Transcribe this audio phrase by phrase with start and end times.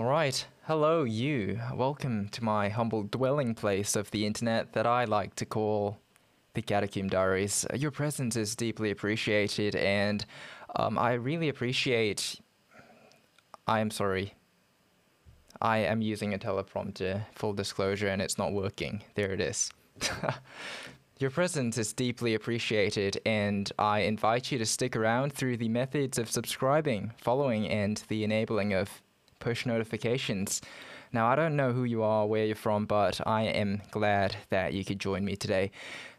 [0.00, 0.46] All right.
[0.62, 1.60] Hello, you.
[1.74, 5.98] Welcome to my humble dwelling place of the internet that I like to call
[6.54, 7.66] the Catacomb Diaries.
[7.74, 10.24] Your presence is deeply appreciated, and
[10.74, 12.40] um, I really appreciate.
[13.66, 14.32] I am sorry.
[15.60, 19.02] I am using a teleprompter, full disclosure, and it's not working.
[19.16, 19.70] There it is.
[21.18, 26.16] Your presence is deeply appreciated, and I invite you to stick around through the methods
[26.16, 29.02] of subscribing, following, and the enabling of
[29.40, 30.62] push notifications.
[31.12, 34.72] Now, I don't know who you are, where you're from, but I am glad that
[34.72, 35.72] you could join me today.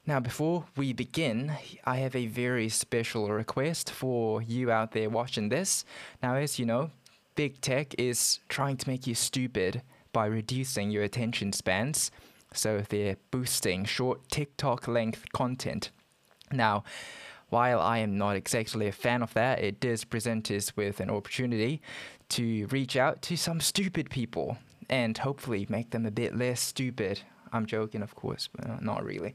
[0.06, 1.54] Now, before we begin,
[1.86, 5.86] I have a very special request for you out there watching this.
[6.22, 6.92] Now, as you know,
[7.36, 12.12] big tech is trying to make you stupid by reducing your attention spans.
[12.54, 15.92] So they're boosting short TikTok length content.
[16.52, 16.84] Now,
[17.50, 21.10] while I am not exactly a fan of that, it does present us with an
[21.10, 21.82] opportunity
[22.32, 24.58] to reach out to some stupid people
[24.90, 27.22] and hopefully make them a bit less stupid.
[27.54, 29.34] I'm joking, of course, but uh, not really.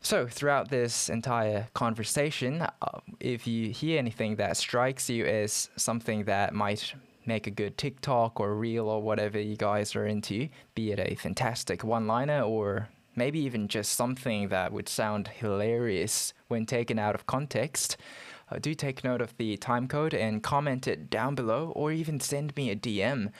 [0.00, 6.24] So, throughout this entire conversation, uh, if you hear anything that strikes you as something
[6.24, 10.90] that might make a good TikTok or reel or whatever you guys are into, be
[10.90, 16.66] it a fantastic one liner or maybe even just something that would sound hilarious when
[16.66, 17.96] taken out of context,
[18.52, 22.20] uh, do take note of the time code and comment it down below or even
[22.20, 23.30] send me a DM.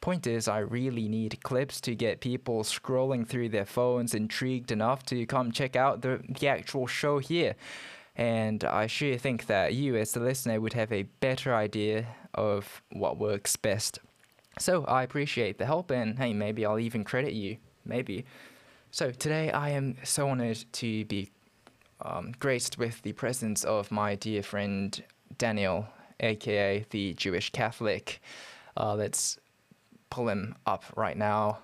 [0.00, 5.04] Point is, I really need clips to get people scrolling through their phones intrigued enough
[5.06, 7.54] to come check out the, the actual show here.
[8.16, 12.82] And I sure think that you, as the listener, would have a better idea of
[12.92, 13.98] what works best.
[14.58, 17.58] So I appreciate the help, and hey, maybe I'll even credit you.
[17.84, 18.24] Maybe.
[18.90, 21.30] So today I am so honored to be
[22.00, 25.02] um, graced with the presence of my dear friend
[25.38, 25.86] Daniel,
[26.20, 28.20] aka the Jewish Catholic.
[28.76, 29.38] Uh, let's
[30.10, 31.58] pull him up right now.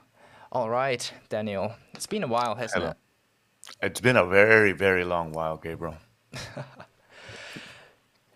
[0.51, 1.75] All right, Daniel.
[1.95, 2.97] It's been a while, hasn't it?
[3.81, 5.97] It's been a very, very long while, Gabriel.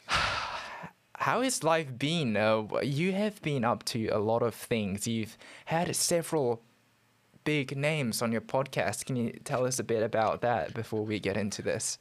[0.06, 2.36] How has life been?
[2.36, 5.08] Uh, you have been up to a lot of things.
[5.08, 5.36] You've
[5.66, 6.62] had several
[7.46, 9.06] big names on your podcast.
[9.06, 11.98] Can you tell us a bit about that before we get into this?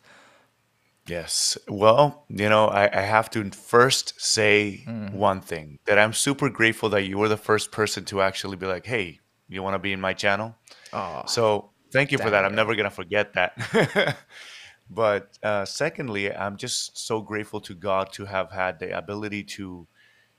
[1.08, 1.58] Yes.
[1.70, 6.90] Well, you know, I, I have to first say one thing that I'm super grateful
[6.90, 9.94] that you were the first person to actually be like, hey, you want to be
[9.94, 10.56] in my channel?
[10.92, 12.44] Oh, So thank you for that.
[12.44, 14.18] I'm never going to forget that.
[14.90, 19.88] but uh, secondly, I'm just so grateful to God to have had the ability to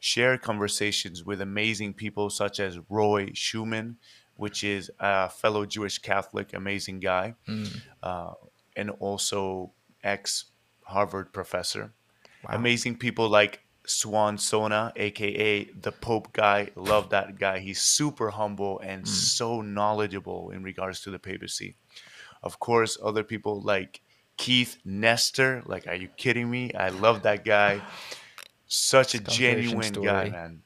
[0.00, 3.96] share conversations with amazing people such as Roy Schoeman,
[4.36, 8.34] which is a fellow Jewish Catholic, amazing guy, Mm, uh,
[8.76, 10.46] and also ex
[10.84, 11.92] Harvard professor.
[12.44, 12.54] wow.
[12.54, 16.70] Amazing people like Suan Sonna, aka the Pope guy.
[16.76, 17.58] Love that guy.
[17.60, 19.08] He's super humble and Mm.
[19.08, 21.76] so knowledgeable in regards to the papacy.
[22.42, 24.00] Of course, other people like
[24.36, 25.62] Keith Nester.
[25.66, 26.72] Like, are you kidding me?
[26.74, 27.80] I love that guy.
[28.66, 30.62] Such a genuine guy, man.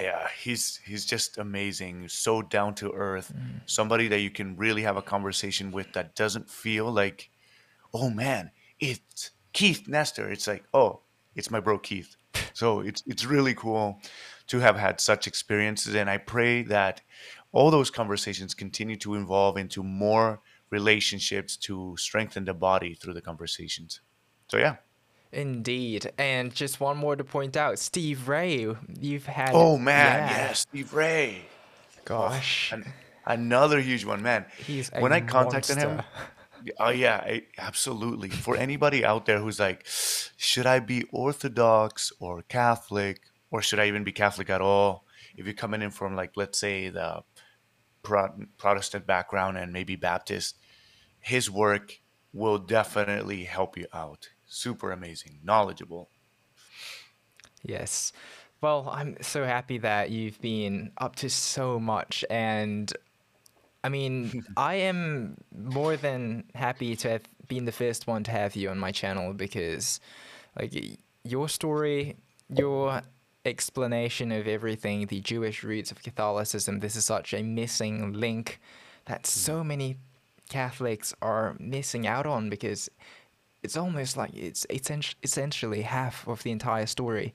[0.00, 2.08] Yeah, he's he's just amazing.
[2.08, 3.32] So down to earth.
[3.34, 7.30] Mm, Somebody that you can really have a conversation with that doesn't feel like,
[7.92, 8.50] oh man,
[8.80, 10.30] it's Keith Nester.
[10.30, 11.00] It's like, oh,
[11.34, 12.16] it's my bro Keith.
[12.54, 14.00] So it's it's really cool
[14.48, 17.00] to have had such experiences, and I pray that
[17.52, 23.22] all those conversations continue to evolve into more relationships to strengthen the body through the
[23.22, 24.00] conversations.
[24.48, 24.76] So yeah.
[25.32, 26.10] Indeed.
[26.18, 29.50] And just one more to point out Steve Ray, you've had.
[29.52, 31.42] Oh man, yeah, yes, Steve Ray.
[32.04, 32.72] Gosh.
[32.72, 32.92] an,
[33.26, 34.46] another huge one, man.
[34.66, 36.02] He's When I contacted him.
[36.80, 38.30] Oh yeah, I, absolutely.
[38.30, 43.86] For anybody out there who's like, should I be Orthodox or Catholic, or should I
[43.86, 45.04] even be Catholic at all?
[45.36, 47.22] If you're coming in from like, let's say the
[48.02, 50.56] Pro- Protestant background and maybe Baptist,
[51.20, 52.00] his work
[52.32, 54.30] will definitely help you out.
[54.48, 56.08] Super amazing, knowledgeable.
[57.62, 58.12] Yes.
[58.60, 62.24] Well, I'm so happy that you've been up to so much.
[62.28, 62.92] And
[63.84, 68.56] I mean, I am more than happy to have been the first one to have
[68.56, 70.00] you on my channel because,
[70.58, 72.16] like, your story,
[72.48, 73.02] your
[73.44, 78.60] explanation of everything, the Jewish roots of Catholicism, this is such a missing link
[79.04, 79.24] that hmm.
[79.24, 79.96] so many
[80.48, 82.88] Catholics are missing out on because
[83.62, 84.66] it's almost like it's
[85.22, 87.34] essentially half of the entire story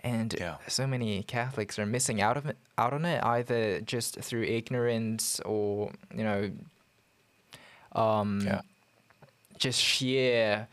[0.00, 0.56] and Yeah.
[0.68, 5.40] so many Catholics are missing out of it, out on it either just through ignorance
[5.40, 6.50] or you know
[7.92, 8.60] um Yeah.
[9.58, 10.68] just sheer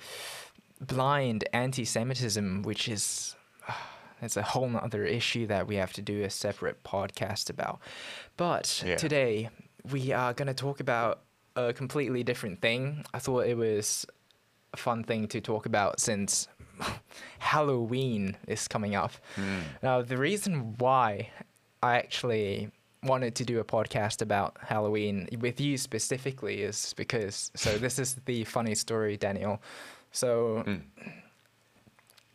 [0.79, 3.35] blind anti-Semitism, which is
[4.21, 7.79] it's a whole other issue that we have to do a separate podcast about.
[8.37, 8.97] But Yeah.
[8.97, 9.49] today
[9.89, 11.21] we are going to talk about
[11.55, 13.03] a completely different thing.
[13.13, 14.05] I thought it was
[14.75, 16.47] fun thing to talk about since
[17.39, 19.11] Halloween is coming up.
[19.35, 19.59] Hmm.
[19.83, 21.29] Now, the reason why
[21.83, 22.71] I actually
[23.03, 28.15] wanted to do a podcast about Halloween with you specifically is because so this is
[28.25, 29.61] the funny story, Daniel.
[30.11, 30.75] So hmm.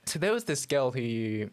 [0.04, 1.50] so there was this girl who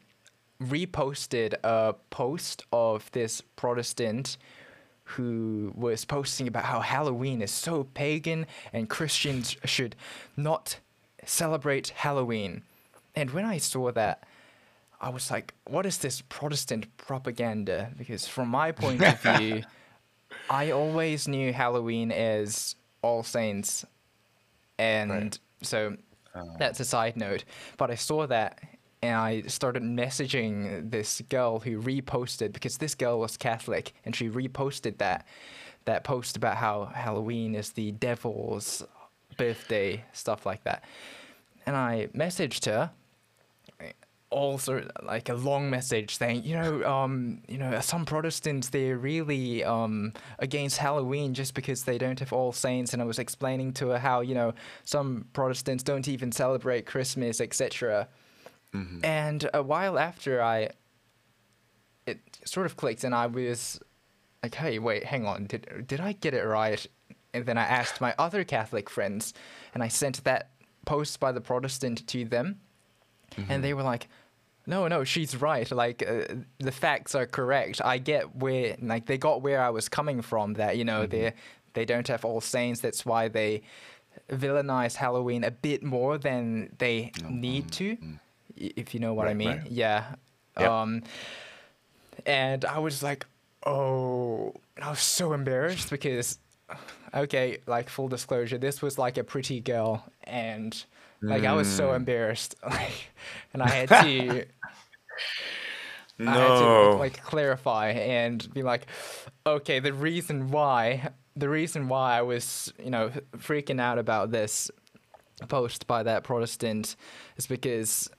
[0.61, 4.37] reposted a post of this Protestant
[5.15, 9.95] who was posting about how Halloween is so pagan and Christians should
[10.35, 10.79] not
[11.25, 12.63] celebrate Halloween.
[13.15, 14.23] And when I saw that,
[14.99, 17.91] I was like, what is this Protestant propaganda?
[17.97, 19.63] Because from my point of view,
[20.49, 23.85] I always knew Halloween as All Saints.
[24.79, 25.39] And Right.
[25.61, 25.97] so
[26.35, 26.55] oh.
[26.57, 27.43] that's a side note.
[27.77, 28.59] But I saw that
[29.03, 34.29] and I started messaging this girl who reposted because this girl was Catholic and she
[34.29, 35.27] reposted that
[35.83, 38.81] that post about how Halloween is the devil's
[39.37, 40.85] birthday, stuff like that.
[41.65, 42.91] And I messaged her
[44.29, 49.65] also like a long message saying, you know, um, you know, some Protestants they're really
[49.65, 53.89] um against Halloween just because they don't have All Saints, and I was explaining to
[53.89, 54.53] her how you know
[54.85, 58.07] some Protestants don't even celebrate Christmas, etc.
[58.73, 59.05] Mm-hmm.
[59.05, 60.69] And a while after, I
[62.05, 63.79] it sort of clicked, and I was
[64.41, 66.85] like, hey, wait, hang on, did did I get it right?
[67.33, 69.33] And then I asked my other Catholic friends,
[69.73, 70.51] and I sent that
[70.85, 72.59] post by the Protestant to them.
[73.35, 73.61] And mm-hmm.
[73.61, 74.07] they were like
[74.65, 75.69] no no she's right.
[75.71, 77.81] Like uh, the facts are correct.
[77.83, 81.11] I get where like they got where i was coming from that you know mm-hmm.
[81.11, 81.33] they
[81.73, 82.81] they don't have all saints.
[82.81, 83.61] That's why they
[84.29, 87.97] villainize halloween a bit more than they oh, need mm, to.
[88.01, 88.19] i-
[88.57, 89.71] if you know what i mean right.
[89.71, 90.15] yeah
[90.59, 90.69] Yep.
[90.69, 91.03] um
[92.25, 93.25] and i was like
[93.65, 96.37] oh i was so embarrassed because
[97.13, 100.85] okay like full disclosure this was like a pretty girl and
[101.21, 101.95] like i was so Mm.
[101.97, 103.09] embarrassed like
[103.53, 104.45] and i had to
[106.19, 108.85] I had to like clarify and be like,
[109.45, 114.69] okay, the reason why, the reason why I was, you know, freaking out about this
[115.49, 116.95] post by that Protestant
[117.35, 118.09] is because,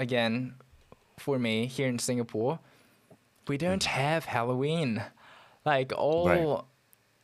[0.00, 0.54] again,
[1.18, 2.58] for me here in Singapore,
[3.46, 3.90] we don't hmm.
[3.90, 5.04] have Halloween.
[5.64, 6.66] Like all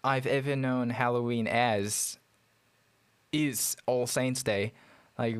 [0.04, 2.18] I've ever known Halloween as
[3.32, 4.74] is All Saints Day.
[5.18, 5.36] Like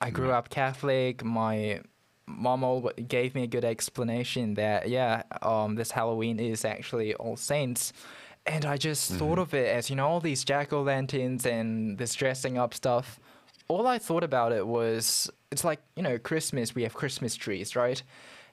[0.00, 0.34] I grew hmm.
[0.34, 1.24] up Catholic.
[1.24, 1.80] My
[2.26, 7.92] mom gave me a good explanation that yeah, um, this Halloween is actually All Saints,
[8.46, 9.40] and I just thought mm-hmm.
[9.40, 13.18] of it as you know all these jack o' lanterns and this dressing up stuff.
[13.68, 16.74] All I thought about it was it's like you know Christmas.
[16.74, 18.02] We have Christmas trees, right?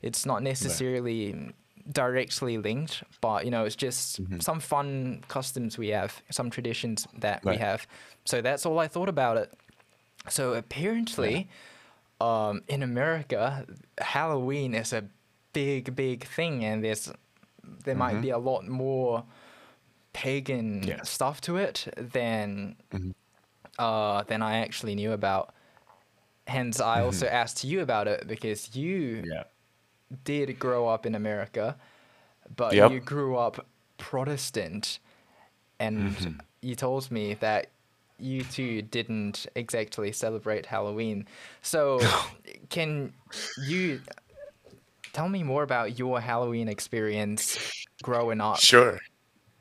[0.01, 1.53] It's not necessarily
[1.91, 4.39] directly linked, but you know it's just mm-hmm.
[4.39, 7.87] some fun customs we have, some traditions that we have.
[8.25, 9.53] So that's all I thought about it.
[10.29, 11.49] So apparently,
[12.19, 13.65] um, in America,
[13.99, 15.03] Halloween is a
[15.53, 17.11] big, big thing, and there's
[17.83, 18.21] there might mm-hmm.
[18.21, 19.23] be a lot more
[20.13, 23.11] pagan stuff to it than mm-hmm.
[23.79, 25.53] Uh, than I actually knew about.
[26.47, 29.43] Hence, I also asked you about it because you Yeah.
[30.23, 31.77] did grow up in America,
[32.55, 32.91] but Yep.
[32.91, 33.65] you grew up
[33.97, 34.99] Protestant,
[35.79, 37.67] and you told me that
[38.19, 41.27] you two didn't exactly celebrate Halloween.
[41.61, 42.13] So,
[42.69, 43.13] can
[43.55, 44.01] you
[45.13, 47.59] tell me more about your Halloween experience
[48.03, 48.57] growing up?
[48.57, 48.99] Sure.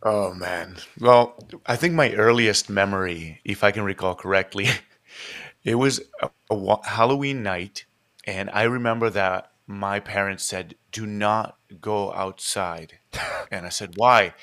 [0.02, 0.76] Oh man.
[0.99, 4.69] Well, I think my earliest memory, if I can recall correctly,
[5.64, 7.85] it was a, a wa- Halloween night,
[8.26, 12.99] and I remember that my parents said, "Do not go outside,"
[13.50, 14.35] and I said, "Why?"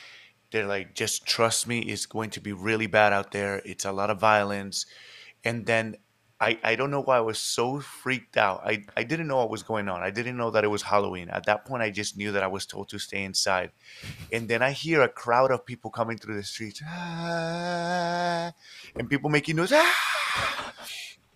[0.51, 1.79] They're like, "Just trust me.
[1.81, 3.61] It's going to be really bad out there.
[3.65, 4.85] It's a lot of violence."
[5.43, 5.97] And then
[6.39, 8.61] I, I don't know why I was so freaked out.
[8.63, 10.03] I, I didn't know what was going on.
[10.03, 11.29] I didn't know that it was Halloween.
[11.29, 13.71] At that point, I just knew that I was told to stay inside.
[14.31, 18.51] And then I hear a crowd of people coming through the streets, "Ah,"
[18.95, 19.71] and people making noise.
[19.73, 20.73] "Ah."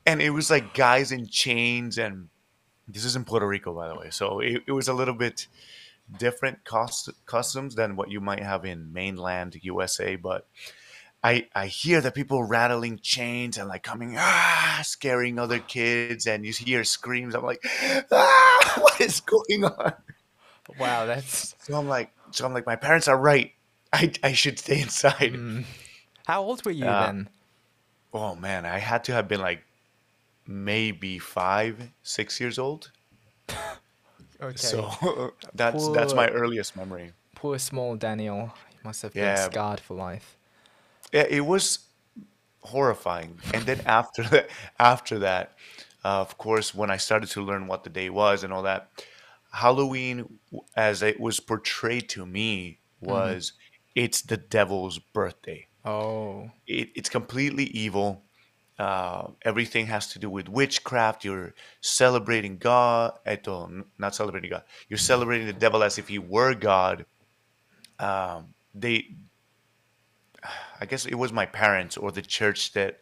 [0.06, 1.98] And it was like guys in chains.
[1.98, 2.30] And
[2.88, 4.12] this is in Puerto Rico, by the way.
[4.12, 5.48] So it, it was a little bit
[6.20, 10.16] different cost, customs than what you might have in mainland USA.
[10.16, 10.48] But
[11.24, 16.46] I I hear the people rattling chains and like coming ah scaring other kids and
[16.46, 17.36] you hear screams.
[17.36, 17.64] I'm like
[18.12, 19.94] ah what is going on?
[20.78, 23.52] Wow, that's So I'm like so I'm like my parents are right.
[23.94, 25.42] I I should stay inside.
[26.26, 26.96] how old were you Yeah.
[26.96, 27.30] then?
[28.14, 29.66] Oh man, I had to have been like
[30.48, 32.92] maybe five six years old.
[34.42, 34.92] Okay.
[34.96, 37.14] So that's that's my earliest memory.
[37.36, 38.54] poor small Daniel.
[38.70, 40.38] He must have been Yeah, scarred for life.
[41.12, 41.80] Yeah, it was
[42.62, 43.40] horrifying.
[43.54, 44.50] And then after that,
[44.80, 45.56] after that,
[46.04, 48.90] uh, of course, when I started to learn what the day was and all that,
[49.52, 50.40] Halloween,
[50.76, 53.54] as it was portrayed to me, hmm was
[53.96, 55.68] it's the devil's birthday.
[55.84, 56.52] Oh.
[56.68, 58.24] It, it's completely evil.
[58.80, 61.26] Uh, everything has to do with witchcraft.
[61.26, 63.14] You're celebrating God.
[63.28, 64.64] Eto, not celebrating God.
[64.88, 67.06] You're celebrating the devil as if he were God.
[68.00, 69.08] Um, they,
[70.80, 73.00] I guess it was my parents or the church that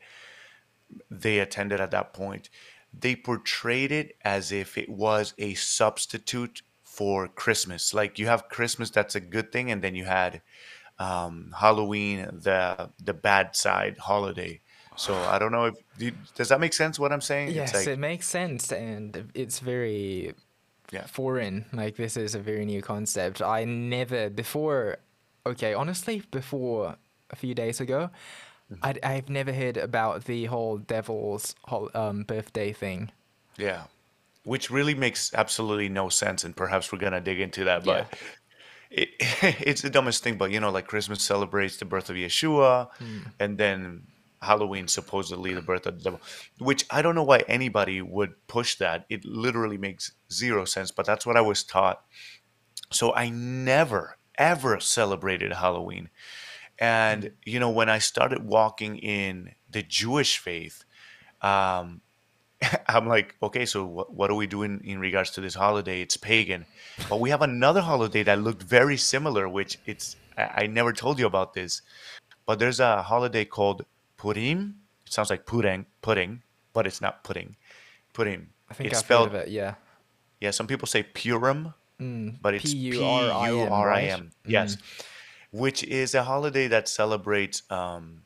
[1.09, 2.49] they attended at that point,
[2.97, 7.93] they portrayed it as if it was a substitute for Christmas.
[7.93, 10.41] Like you have Christmas, that's a good thing, and then you had
[10.97, 14.61] um, Halloween, the the bad side holiday.
[14.95, 17.51] So I don't know if do, does that make sense what I'm saying?
[17.51, 20.33] Yes, like it makes sense, and it's very
[20.91, 21.65] yeah, foreign.
[21.71, 23.41] Like this is a very new concept.
[23.41, 24.97] I never before.
[25.45, 26.97] Okay, honestly, before
[27.31, 28.09] a few days ago,
[28.71, 28.79] Mhm.
[28.83, 31.55] I'd, I've never heard about the whole devil's
[31.95, 33.11] um, birthday thing.
[33.57, 33.83] yeah,
[34.43, 38.05] which really makes absolutely no sense, and perhaps we're gonna dig into that, Yeah.
[38.09, 38.19] but.
[38.91, 39.09] It,
[39.69, 43.19] it's the dumbest thing, but you know, like Christmas celebrates the birth of Yeshua, Hmm.
[43.39, 44.03] and then
[44.41, 46.21] Halloween supposedly the birth of the devil,
[46.59, 49.05] which I don't know why anybody would push that.
[49.09, 52.01] It literally makes zero sense, but that's what I was taught.
[52.91, 56.09] So I never ever celebrated Halloween.
[56.79, 60.85] And you know, when I started walking in the Jewish faith,
[61.41, 62.01] um,
[62.87, 66.01] I'm like, okay, so what, what are we doing in regards to this holiday?
[66.01, 66.65] It's pagan,
[67.09, 71.19] but we have another holiday that looked very similar, which it's I, I never told
[71.19, 71.81] you about this,
[72.45, 73.85] but there's a holiday called
[74.17, 74.75] Purim.
[75.05, 76.43] It sounds like pudding, pudding,
[76.73, 77.55] but it's not pudding.
[78.13, 78.49] Purim.
[78.69, 79.47] I think It's I've heard of it.
[79.49, 79.75] Yeah.
[80.39, 80.51] yeah.
[80.51, 82.37] Some people say Purim, Mm.
[82.41, 83.29] but it's P U M,
[83.73, 84.23] R I right?
[84.47, 84.81] Yes, Mm.
[85.51, 88.23] Which is a holiday that celebrates um,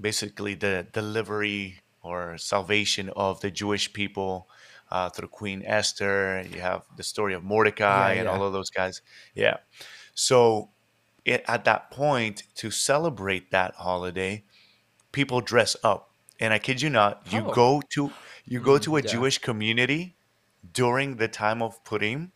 [0.00, 4.48] basically the delivery or salvation of the Jewish people
[4.90, 6.44] uh, through Queen Esther.
[6.50, 9.02] You have the story of Yeah, Mordecai and all of those guys.
[9.34, 9.58] Yeah.
[10.14, 10.70] So
[11.24, 14.44] it, at that point, to celebrate that holiday,
[15.12, 16.10] people dress up.
[16.40, 17.52] And I kid you not, you Oh.
[17.52, 18.12] go to
[18.46, 19.06] you go Mm, to a yeah.
[19.08, 20.16] Jewish community
[20.72, 22.32] during the time of Purim,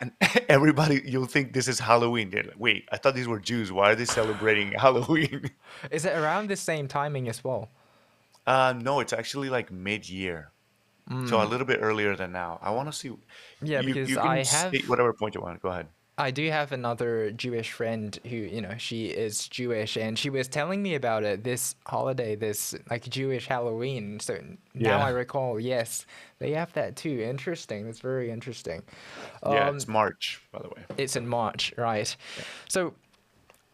[0.00, 0.12] and
[0.48, 2.30] everybody you'll think this is Halloween.
[2.30, 3.70] They're like, wait, I thought these were Jews.
[3.72, 5.50] Why are they celebrating Halloween?
[5.90, 7.68] Is it around the same timing as well?
[8.46, 10.52] Uh, no, it's actually like mid-year,
[11.26, 11.50] so a Mm.
[11.50, 12.58] little bit earlier than now.
[12.62, 13.10] I want to see.
[13.62, 15.60] Yeah, You because you I have whatever point you want.
[15.60, 15.88] Go ahead.
[16.18, 20.48] I do have another Jewish friend who, you know, she is Jewish and she was
[20.48, 24.18] telling me about it this holiday, this like Jewish Halloween.
[24.18, 24.38] So
[24.74, 26.04] now I recall, yes,
[26.40, 27.20] they have that too.
[27.20, 27.86] Interesting.
[27.86, 28.82] That's very interesting.
[29.44, 30.82] Yeah, Um, it's March, by the way.
[30.96, 32.14] it's in March, right?
[32.68, 32.94] So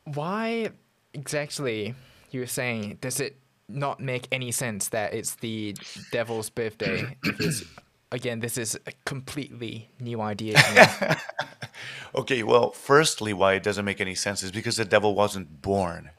[0.05, 0.69] why
[1.15, 1.95] exactly
[2.31, 3.37] you were saying does it
[3.69, 5.75] not make any sense that it's the
[6.13, 7.17] devil's birthday?
[8.15, 10.57] Again, this is a completely new idea.
[12.15, 16.11] Okay, well, firstly, why it doesn't make any sense is because the devil wasn't born.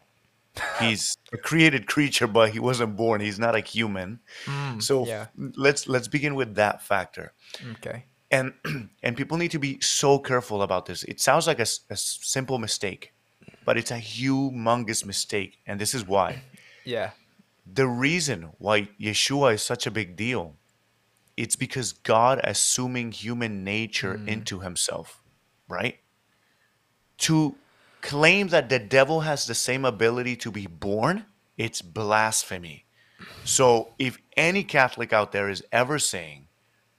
[0.80, 3.22] He's a created creature, but he wasn't born.
[3.22, 4.20] He's not a human.
[4.46, 5.28] Mm, So yeah.
[5.56, 7.32] let's let's begin with that factor.
[7.78, 8.06] Okay.
[8.30, 8.54] And
[9.04, 11.04] and people need to be so careful about this.
[11.04, 13.14] It sounds like a simple mistake,
[13.66, 16.42] but it's a humongous mistake, and this is why.
[16.88, 17.12] Yeah.
[17.66, 20.56] The reason why Yeshua is such a big deal,
[21.38, 24.28] it's because God assuming human nature Mm.
[24.28, 25.22] into himself,
[25.68, 26.00] right?
[27.20, 27.56] To
[28.02, 31.26] claim that the devil has the same ability to be born,
[31.58, 32.86] it's blasphemy.
[33.44, 36.48] So if any Catholic out there is ever saying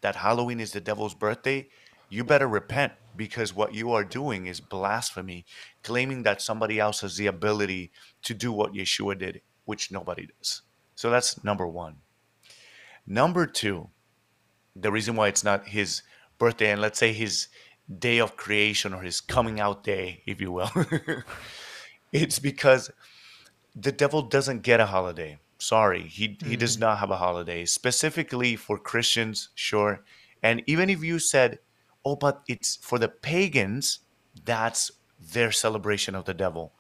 [0.00, 1.68] that Halloween is the devil's birthday,
[2.08, 5.44] you better repent because what you are doing is blasphemy,
[5.82, 7.90] claiming that somebody else has the ability
[8.22, 10.62] to do what Yeshua did, which nobody does.
[10.94, 11.96] So that's number one.
[13.06, 13.90] Number two,
[14.78, 16.02] the reason why it's not his
[16.38, 17.48] birthday and let's say his
[17.98, 20.70] day of creation or his coming out day, if you will,
[22.12, 22.90] it's because
[23.74, 25.38] the devil doesn't get a holiday.
[25.58, 26.80] Sorry, he he does Mm.
[26.80, 30.04] not have a holiday specifically for Christians, sure.
[30.42, 31.60] And even if you said,
[32.04, 34.00] "Oh, but it's for the pagans,"
[34.44, 36.72] that's their celebration of the devil.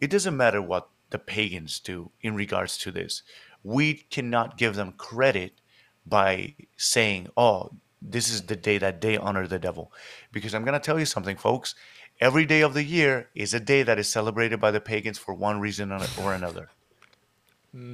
[0.00, 3.22] It doesn't matter what the pagans do in regards to this.
[3.62, 5.60] We cannot give them credit
[6.06, 7.70] by saying, "Oh,
[8.00, 9.92] this is the day that they honor the devil,"
[10.32, 11.74] because I'm going to tell you something, folks.
[12.20, 15.34] Every day of the year is a day that is celebrated by the pagans for
[15.34, 16.70] one reason or another.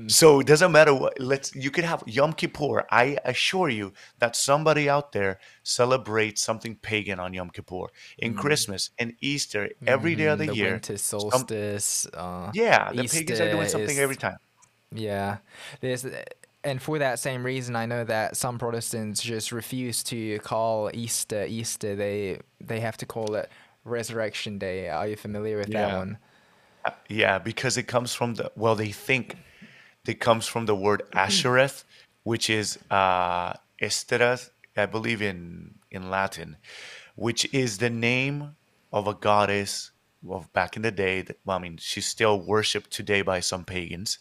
[0.07, 1.19] So it doesn't matter what.
[1.19, 1.55] Let's.
[1.57, 2.85] You could have Yom Kippur.
[2.91, 7.87] I assure you that somebody out there celebrates something pagan on Yom Kippur,
[8.19, 10.73] in Christmas, and Easter, every day of Mm, the the year.
[10.75, 11.31] winter Some.
[11.31, 14.37] solstice, uh, Yeah, the pagans are doing Easter something every time.
[14.95, 15.39] yeah.
[15.81, 16.05] There's
[16.65, 21.45] and for that same reason, I know that some Protestants just refuse to call Easter
[21.45, 21.97] Easter.
[21.97, 23.51] They they have to call it
[23.85, 24.89] Resurrection Day.
[24.89, 26.19] Are you familiar with that one?
[26.85, 29.37] Uh, Yeah, because it comes from the well, they think
[30.07, 31.85] it comes from the word Ashereth,
[32.23, 36.57] which is uh Estereth, I believe in in Latin,
[37.17, 38.57] which is the name
[38.93, 39.91] of a goddess
[40.29, 41.23] of back in the day.
[41.23, 44.19] That, well, I mean, she's still worshipped today by some pagans.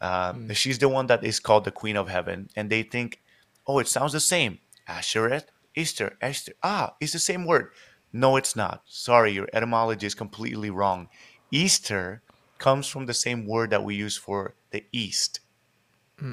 [0.00, 3.20] Um, she's the one that is called the Queen of Heaven, and they think,
[3.66, 4.58] oh, it sounds the same.
[4.88, 6.52] Ashereth, Easter, Esther.
[6.62, 7.70] Ah, it's the same word.
[8.12, 8.82] No, it's not.
[8.86, 11.08] Sorry, your etymology is completely wrong.
[11.50, 12.22] Easter
[12.58, 15.40] comes from the same word that we use for the East,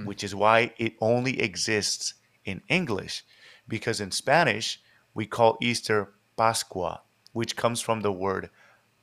[0.05, 3.23] which is why it only exists in English.
[3.67, 4.81] Because in Spanish,
[5.13, 7.01] we call Easter Pascua,
[7.33, 8.49] which comes from the word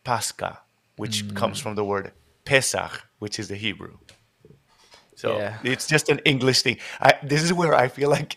[0.05, 0.61] Pascha,
[0.97, 2.13] which comes from the word
[2.45, 3.99] Pesach, which is the Hebrew.
[5.17, 5.59] So Yeah.
[5.63, 6.79] it's just an English thing.
[7.01, 8.37] I, this is where I feel like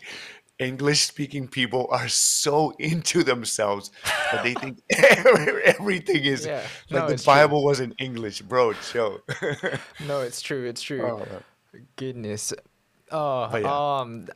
[0.58, 3.90] English speaking people are so into themselves
[4.32, 4.78] that they think
[5.64, 6.62] everything is Yeah.
[6.90, 7.32] like No, the it's true.
[7.34, 8.72] Bible was in English, bro.
[8.74, 9.20] Chill.
[10.06, 10.64] No, it's true.
[10.66, 11.02] It's true.
[11.06, 11.26] Oh.
[11.96, 12.52] Goodness.
[13.12, 14.00] Oh, yeah.
[14.00, 14.26] um,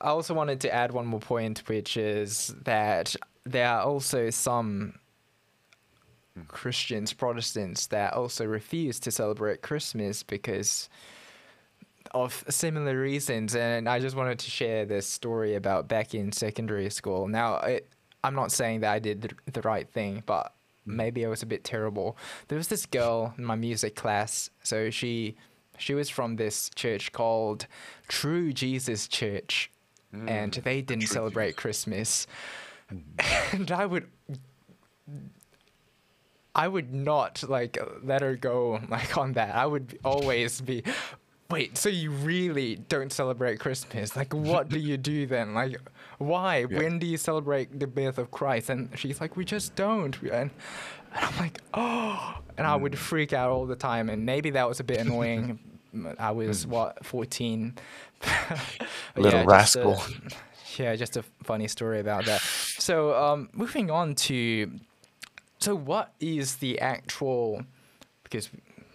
[0.00, 4.94] I also wanted to add one more point, which is that there are also some
[6.48, 10.88] Christians, Protestants, that also refuse to celebrate Christmas because
[12.12, 13.54] of similar reasons.
[13.54, 17.28] And I just wanted to share this story about back in secondary school.
[17.28, 17.88] Now, it,
[18.24, 20.52] I'm not saying that I did the, the right thing, but
[20.86, 20.94] mm.
[20.94, 22.16] maybe I was a bit terrible.
[22.48, 25.36] There was this girl in my music class, so she
[25.78, 27.66] she was from this church called
[28.06, 29.70] True Jesus Church,
[30.14, 30.28] mm.
[30.28, 32.26] and they didn't celebrate Christmas.
[32.92, 33.02] Mm.
[33.52, 34.08] And I would
[36.54, 39.54] I would not like let her go like on that.
[39.54, 40.82] I would always be
[41.50, 44.16] wait, so you really don't celebrate Christmas?
[44.16, 45.54] Like what do you do then?
[45.54, 45.76] Like
[46.18, 46.64] why?
[46.64, 48.70] When do you celebrate the birth of Christ?
[48.70, 50.50] And she's like, We just don't and, and
[51.14, 54.80] I'm like, oh and I would freak out all the time and maybe that was
[54.80, 55.58] a bit annoying.
[56.18, 57.74] I was what, fourteen?
[59.14, 60.02] But Little just a- rascal.
[60.76, 62.40] yeah, just a funny story about that.
[62.40, 64.70] So, um, moving on to,
[65.58, 67.64] so what is the actual?
[68.22, 68.48] Because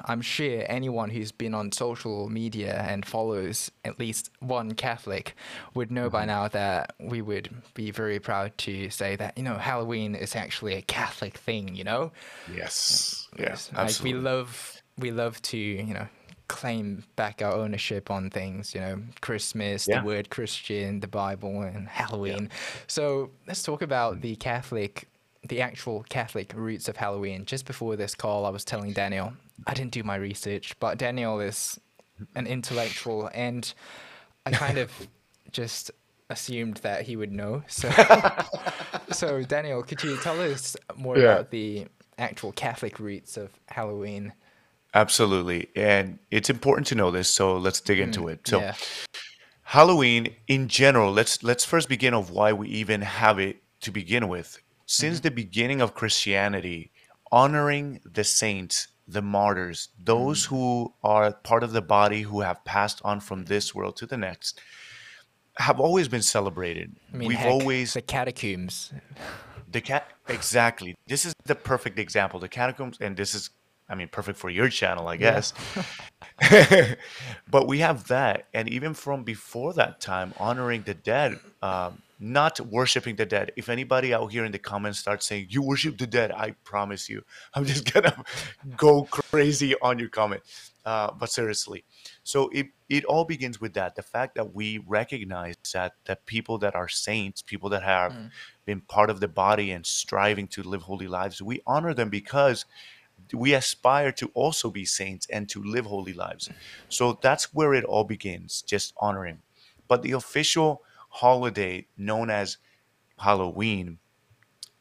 [0.06, 5.36] I'm sure anyone who's been on social media and follows at least one Catholic
[5.74, 6.28] would know by mm-hmm.
[6.28, 10.76] now that we would be very proud to say that you know Halloween is actually
[10.76, 11.76] a Catholic thing.
[11.76, 12.12] You know,
[12.54, 13.28] yes.
[13.38, 13.72] Yes.
[13.74, 16.08] like we love we love to you know
[16.48, 20.02] claim back our ownership on things you know christmas Yeah.
[20.02, 22.50] the word christian the bible and halloween
[22.88, 25.08] so let's talk about the catholic
[25.48, 29.34] the actual catholic roots of halloween just before this call i was telling daniel
[29.68, 31.80] i didn't do my research but daniel is
[32.36, 33.74] an intellectual and
[34.46, 34.92] i kind of
[35.52, 35.92] just
[36.30, 37.90] assumed that he would know so
[39.12, 41.34] so daniel could you tell us more Yeah.
[41.34, 41.88] about the
[42.18, 44.34] actual catholic roots of halloween
[44.94, 45.68] Absolutely.
[45.76, 48.48] And it's important to know this, so let's dig into mm, it.
[48.48, 48.76] So yeah
[49.66, 54.28] Halloween in general, let's let's first begin of why we even have it to begin
[54.28, 54.60] with.
[54.86, 55.24] Since mm-hmm.
[55.24, 56.92] the beginning of Christianity,
[57.32, 63.02] honoring the saints, the martyrs, those who are part of the body who have passed
[63.04, 64.60] on from this world to the next,
[65.58, 66.96] have always been celebrated.
[67.14, 68.92] I mean, We've heck, always the catacombs.
[69.72, 70.96] the cat exactly.
[71.08, 72.40] This is the perfect example.
[72.40, 73.52] The catacombs, and this is,
[73.88, 75.54] I mean, perfect for your channel, I guess.
[77.50, 82.60] but we have that, and even from before that time, honoring the dead, um, not
[82.62, 83.52] worshiping the dead.
[83.58, 87.10] If anybody out here in the comments starts saying you worship the dead, I promise
[87.10, 87.24] you,
[87.54, 88.24] I'm just gonna
[88.78, 90.44] go crazy on your comment.
[90.86, 91.84] Uh, but seriously,
[92.24, 93.96] so it it all begins with that.
[93.96, 98.32] The fact that we recognize that that people that are saints, people that have Mm.
[98.66, 102.66] been part of the body and striving to live holy lives, we honor them because
[103.34, 106.50] we aspire to also be saints and to live holy lives.
[106.90, 109.42] So that's where it all begins, just honoring.
[109.88, 110.84] But the official
[111.16, 112.58] holiday known as
[113.18, 114.00] Halloween,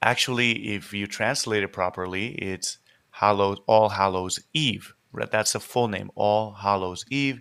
[0.03, 2.79] actually, if you translate it properly, it's
[3.11, 4.95] Hallows, All Hallows Eve.
[5.31, 7.41] That's the full name, All Hallows Eve.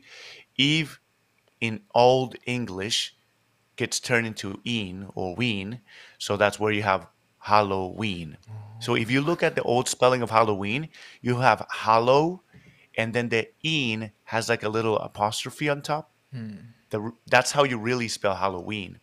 [0.58, 0.99] Eve
[1.60, 3.15] in Old English
[3.75, 5.82] gets turned into een or ween.
[6.19, 7.08] So that's where you have
[7.39, 8.38] Halloween.
[8.79, 10.89] So if you look at the old spelling of Halloween,
[11.21, 12.43] you have hallow
[12.95, 16.12] and then the een has like a little apostrophe on top.
[16.32, 16.58] Hmm.
[16.93, 18.99] The, that's how you really spell Halloween.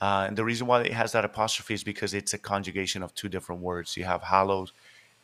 [0.00, 3.14] Uh, and the reason why it has that apostrophe is because it's a conjugation of
[3.14, 3.96] two different words.
[3.96, 4.72] You have Hallows,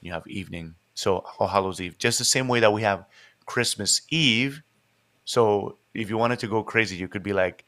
[0.01, 0.77] you have evening.
[0.95, 3.05] So All Hallows Eve, just the same way that we have
[3.47, 4.63] Christmas Eve.
[5.25, 7.65] So if you wanted to go crazy, you could be like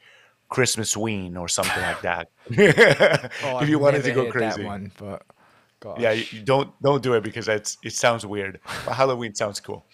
[0.47, 2.29] Christmas Ween or something like that.
[3.43, 4.63] Oh, if you wanted to go crazy.
[4.63, 5.23] one, but
[5.81, 5.99] gosh.
[5.99, 8.61] Yeah, you, you don't don't do it because it's it sounds weird.
[8.85, 9.85] But Halloween sounds cool.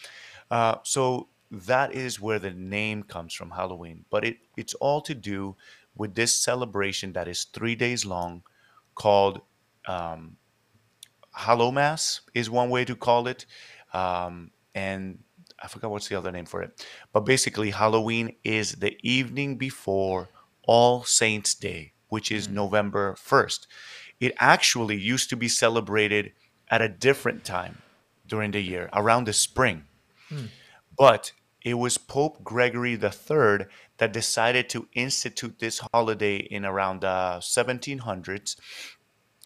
[0.52, 4.06] Uh, so that is where the name comes from, Halloween.
[4.10, 5.56] But it it's all to do
[5.96, 8.44] with this celebration that is three days long,
[8.96, 9.42] called
[9.88, 10.38] um,
[11.34, 13.46] Hallow Mass is one way to call it,
[13.94, 15.20] um, and
[15.62, 16.86] I forgot what's the other name for it.
[17.14, 20.30] But basically, Halloween is the evening before
[20.64, 22.54] All Saints' Day, which is Mm.
[22.54, 23.68] November first.
[24.20, 26.34] It actually used to be celebrated
[26.70, 27.82] at a different time
[28.28, 29.86] during the year, around the spring.
[30.30, 30.46] Hmm.
[30.98, 31.32] But
[31.68, 37.40] it was Pope Gregory the Third that decided to institute this holiday in around the
[37.42, 38.56] 1700s.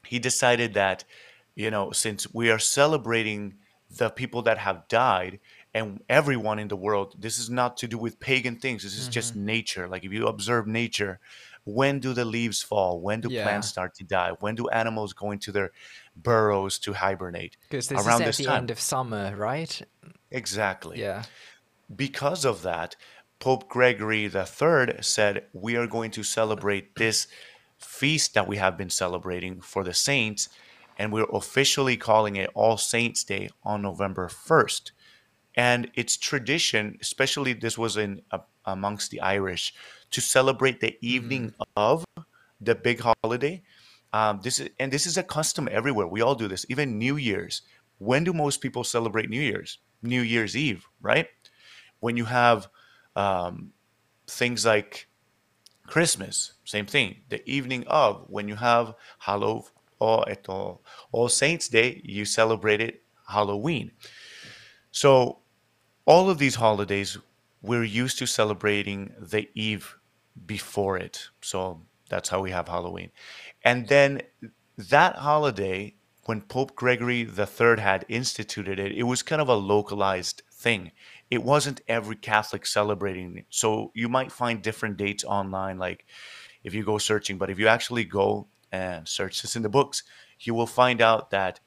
[0.06, 1.04] He decided that,
[1.56, 3.56] you know, since we are celebrating
[3.90, 5.40] the people that have died
[5.74, 8.84] and everyone in the world, this is not to do with pagan things.
[8.84, 9.42] This is just Mhm.
[9.56, 9.88] nature.
[9.88, 11.20] Like if you observe nature,
[11.64, 13.00] when do the leaves fall?
[13.02, 14.32] When do plants start to die?
[14.40, 15.72] When do animals go into their
[16.16, 17.58] burrows to hibernate?
[17.70, 18.58] because this is Around at this the time.
[18.58, 19.82] end of summer, right?
[20.30, 21.00] Exactly.
[21.00, 21.24] Yeah.
[21.96, 22.96] Because of that,
[23.40, 27.28] Pope Gregory the Third said, We are going to celebrate this
[27.80, 30.50] feast that we have been celebrating for the saints,
[30.98, 34.92] and we're officially calling it All Saints' Day on November 1st.
[35.56, 39.74] And it's tradition, especially this was in uh, amongst the Irish,
[40.12, 40.98] to celebrate the Mm.
[41.02, 42.06] evening of
[42.62, 43.64] the big holiday.
[44.14, 46.08] Um, this is and this is a custom everywhere.
[46.08, 46.66] We all do this.
[46.70, 47.64] Even New Year's.
[47.98, 49.80] When do most people celebrate New Year's?
[50.02, 51.28] New Year's Eve, right?
[52.02, 52.68] When you have
[53.16, 53.72] um,
[54.28, 55.08] things like
[55.88, 57.22] Christmas, same thing.
[57.30, 59.64] The evening of, when you have Halloween
[60.00, 60.80] or eto,
[61.12, 63.92] All Saints Day, you celebrate it Halloween.
[64.92, 65.40] So
[66.06, 67.18] all of these holidays,
[67.62, 69.96] we're used to celebrating the eve
[70.46, 71.30] before it.
[71.42, 73.12] So that's how we have Halloween.
[73.64, 74.22] And then
[74.78, 80.42] that holiday, when Pope Gregory Third had instituted it, it was kind of a localized
[80.52, 80.92] thing.
[81.32, 83.46] It wasn't every Catholic celebrating it.
[83.50, 86.06] So you might find different dates online, like
[86.64, 90.04] if you go searching, but if you actually go and search this in the books,
[90.42, 91.62] you will find out that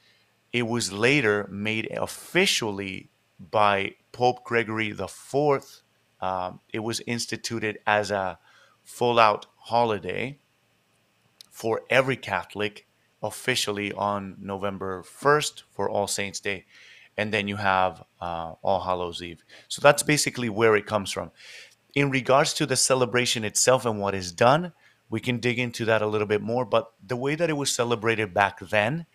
[0.53, 5.83] it was later made officially by Pope Gregory the Fourth.
[6.21, 8.39] Um, it was instituted as a
[8.83, 10.39] full out holiday
[11.51, 12.87] for every Catholic
[13.23, 16.67] officially on November 1st for All Saints' Day.
[17.17, 19.43] And then you have uh, All Hallows Eve.
[19.69, 21.31] So that's basically where it comes from.
[21.95, 24.73] In regards to the celebration itself and what is done,
[25.11, 26.65] we can dig into that a little bit more.
[26.65, 29.07] But the way that it was celebrated back then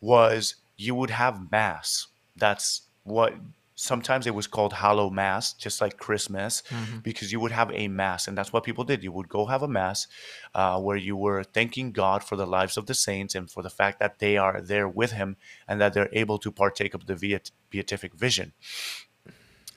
[0.00, 2.06] was you would have Mass.
[2.36, 3.34] That's what
[3.82, 7.88] sometimes it was called Hallow Mass, just like Christmas hmm because you would have a
[7.88, 9.02] mass and that's what people did.
[9.02, 10.06] You would go have a mass
[10.54, 13.70] uh, where you were thanking god for the lives of the saints and for the
[13.80, 17.16] fact that they are there with him and that they're able to partake of the
[17.16, 18.52] beat- beatific vision.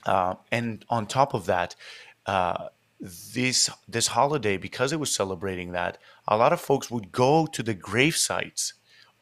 [0.04, 1.74] Uh, and on top of that
[2.26, 2.68] uh,
[3.00, 7.62] this this holiday because it was celebrating that a lot of folks would go to
[7.62, 8.74] the grave sites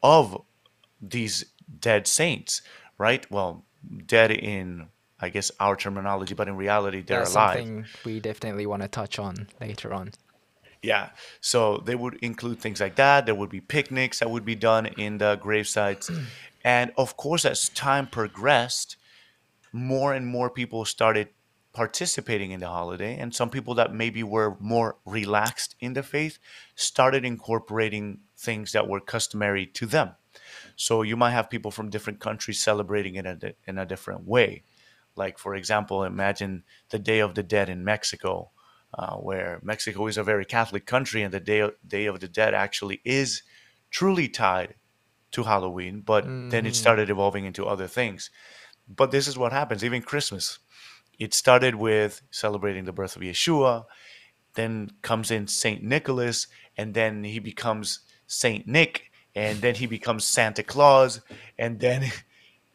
[0.03, 0.43] of
[1.01, 1.45] these
[1.79, 2.61] dead saints
[2.97, 3.29] right?
[3.31, 3.65] Well
[4.05, 4.87] dead in
[5.19, 8.87] i guess our terminology but in reality they're That's alive something we definitely want to
[8.87, 10.11] touch on later on.
[10.85, 11.09] Yeah.
[11.41, 13.25] So they would include things like that.
[13.25, 16.09] There would be picnics that would be done in the gravesites.
[16.63, 18.97] And of course, as time progressed,
[19.71, 21.27] more and more people started
[21.73, 23.19] participating in the holiday.
[23.19, 26.39] And some people that maybe were more relaxed in the faith
[26.73, 30.15] started incorporating things that were customary to them.
[30.75, 34.27] So you might have people from different countries celebrating it in a, in a different
[34.27, 34.63] way.
[35.15, 38.51] Like, for example, imagine the Day of the Dead in Mexico,
[38.93, 42.27] uh, where Mexico is a very Catholic country, and the Day of, Day of the
[42.27, 43.43] Dead actually is
[43.89, 44.75] truly tied
[45.31, 48.29] to Halloween, but then it hmm started evolving into other things.
[48.87, 50.59] But this is what happens, even Christmas.
[51.19, 53.85] It started with celebrating the birth of Yeshua,
[54.55, 60.25] then comes in Saint Nicholas, and then he becomes Saint Nick, and then he becomes
[60.25, 61.21] Santa Claus,
[61.57, 62.11] and then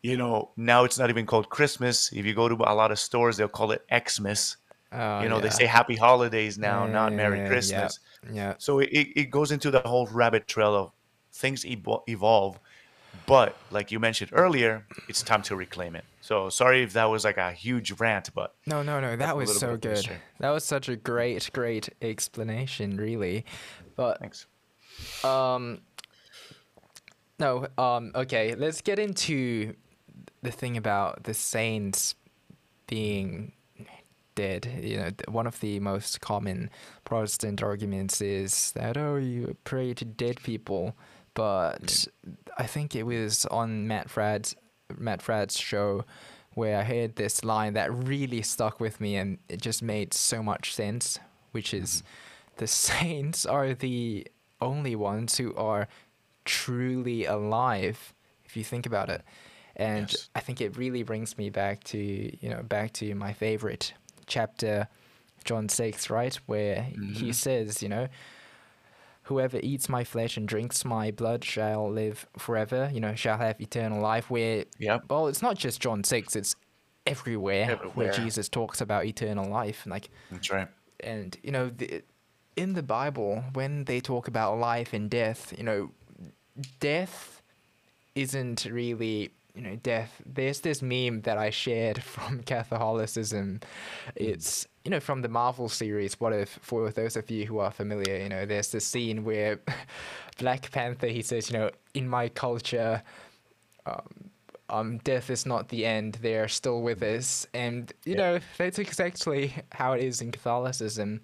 [0.02, 2.12] you know now it's not even called Christmas.
[2.12, 4.56] If you go to a lot of stores, they'll call it Xmas.
[4.92, 7.48] Oh You know, they say Happy Holidays now, not Merry Uh, yeah.
[7.48, 8.00] Christmas.
[8.32, 8.54] Yeah.
[8.58, 10.92] So it, it it goes into the whole rabbit trail of
[11.32, 12.58] things evolve,
[13.26, 16.04] But like you mentioned earlier, it's time to reclaim it.
[16.20, 19.16] So sorry if that was like a huge rant, but No, no, no.
[19.16, 19.96] That was so good.
[19.96, 20.16] history.
[20.40, 23.44] That was such a great, great explanation, really.
[23.96, 24.46] But Thanks.
[25.24, 25.80] um,
[27.40, 28.54] no, um, okay.
[28.54, 29.74] Let's get into
[30.42, 32.14] the thing about the saints
[32.86, 33.52] being
[34.34, 34.80] dead.
[34.82, 36.70] You know, one of the most common
[37.04, 40.96] Protestant arguments is that oh, you pray to dead people.
[41.34, 42.06] But
[42.58, 44.54] I think it was on Matt Fradd's
[44.96, 46.04] Matt Fradd's show
[46.54, 50.42] where I heard this line that really stuck with me, and it just made so
[50.42, 51.18] much sense.
[51.52, 52.02] Which is,
[52.56, 54.26] the saints are the
[54.60, 55.88] only ones who are
[56.44, 58.14] truly alive.
[58.44, 59.22] If you think about it,
[59.76, 60.28] and Yes.
[60.34, 63.94] I think it really brings me back to you know back to my favorite
[64.26, 64.88] chapter,
[65.44, 67.30] John six, right, where he mm-hmm.
[67.32, 68.08] says, you know,
[69.24, 72.90] whoever eats my flesh and drinks my blood shall live forever.
[72.92, 74.30] You know, shall have eternal life.
[74.30, 75.04] Where Yep.
[75.08, 76.56] well, it's not just John six; it's
[77.06, 77.92] everywhere, Everywhere.
[77.94, 79.86] where Jesus talks about eternal life.
[79.86, 80.68] Like, That's right.
[81.00, 82.02] and you know, the,
[82.56, 85.90] in the Bible, when they talk about life and death, you know,
[86.80, 87.42] death
[88.14, 93.60] isn't really you know death there's this meme that i shared from catholicism
[94.14, 97.70] it's you know from the marvel series what if for those of you who are
[97.70, 99.58] familiar you know there's this scene where
[100.38, 103.02] black panther he says you know in my culture
[103.86, 104.30] um,
[104.68, 106.18] um, death is not the end.
[106.22, 108.18] They're still with us, and you Yeah.
[108.34, 111.22] know that's exactly how it is in Catholicism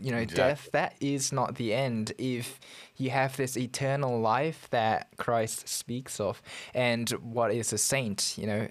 [0.00, 2.58] you know, Exact- death, that is not the end if
[2.96, 6.40] you have this eternal life that Christ speaks of.
[6.74, 8.68] And what is a saint, you know?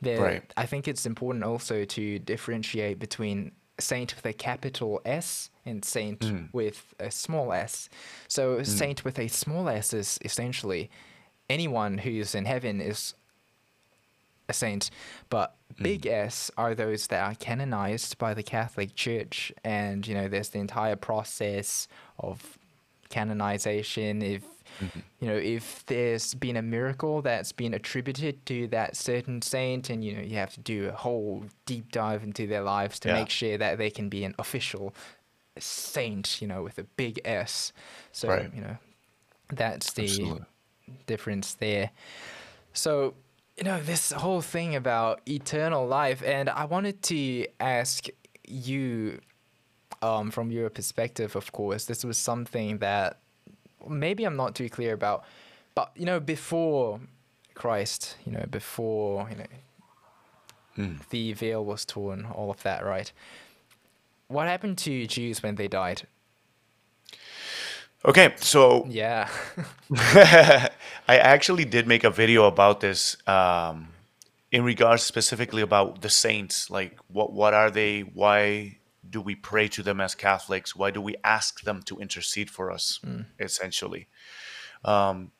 [0.00, 0.52] There, Right.
[0.56, 6.20] I think it's important also to differentiate between saint with a capital S and saint
[6.20, 6.48] Mm.
[6.52, 7.88] with a small s.
[8.28, 10.90] So, saint with a small s is essentially
[11.48, 13.14] anyone who's in heaven is
[14.48, 14.90] a saint,
[15.30, 15.82] but mm.
[15.82, 20.50] big S are those that are canonized by the Catholic Church, and you know there's
[20.50, 22.58] the entire process of
[23.08, 24.22] canonization.
[24.22, 24.42] If
[24.80, 25.00] mm-hmm.
[25.20, 30.04] you know if there's been a miracle that's been attributed to that certain saint, and
[30.04, 33.14] you know you have to do a whole deep dive into their lives to Yeah.
[33.14, 34.94] make sure that they can be an official
[35.58, 37.72] saint, you know, with a big S.
[38.12, 38.52] So Right.
[38.54, 38.76] you know
[39.50, 40.44] that's the Absolutely.
[41.06, 41.90] difference there.
[42.72, 43.14] So,
[43.56, 48.06] you know, this whole thing about eternal life, and I wanted to ask
[48.46, 49.20] you,
[50.02, 53.18] um, from your perspective, of course, this was something that
[53.88, 55.24] maybe I'm not too clear about,
[55.74, 57.00] but, you know, before
[57.54, 59.46] Christ, you know, before, you know,
[60.76, 61.08] Mm.
[61.10, 63.12] the veil was torn, all of that, right?
[64.26, 66.08] What happened to Jews when they died?
[68.04, 69.28] Okay, so Yeah.
[71.08, 73.88] I actually did make a video about this um,
[74.52, 76.68] in regards specifically about the saints.
[76.70, 78.00] Like, what what are they?
[78.00, 80.76] Why do we pray to them as Catholics?
[80.76, 83.00] Why do we ask them to intercede for us?
[83.38, 84.08] Essentially,
[84.84, 85.30] um,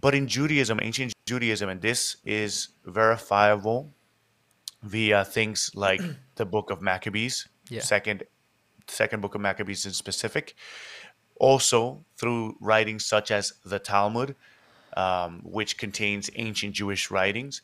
[0.00, 3.94] but in Judaism, ancient Judaism, and this is verifiable
[4.82, 6.00] via things like
[6.36, 7.80] the Book of Maccabees, Yeah.
[7.82, 8.24] second
[8.88, 10.54] second book of Maccabees in specific
[11.42, 14.36] also through writings such as the Talmud,
[14.96, 17.62] um, which contains ancient Jewish writings,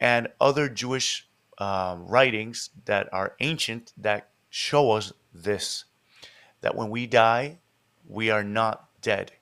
[0.00, 5.84] and other Jewish um, writings that are ancient that show us this
[6.60, 7.58] that when we die,
[8.06, 9.32] we are not dead,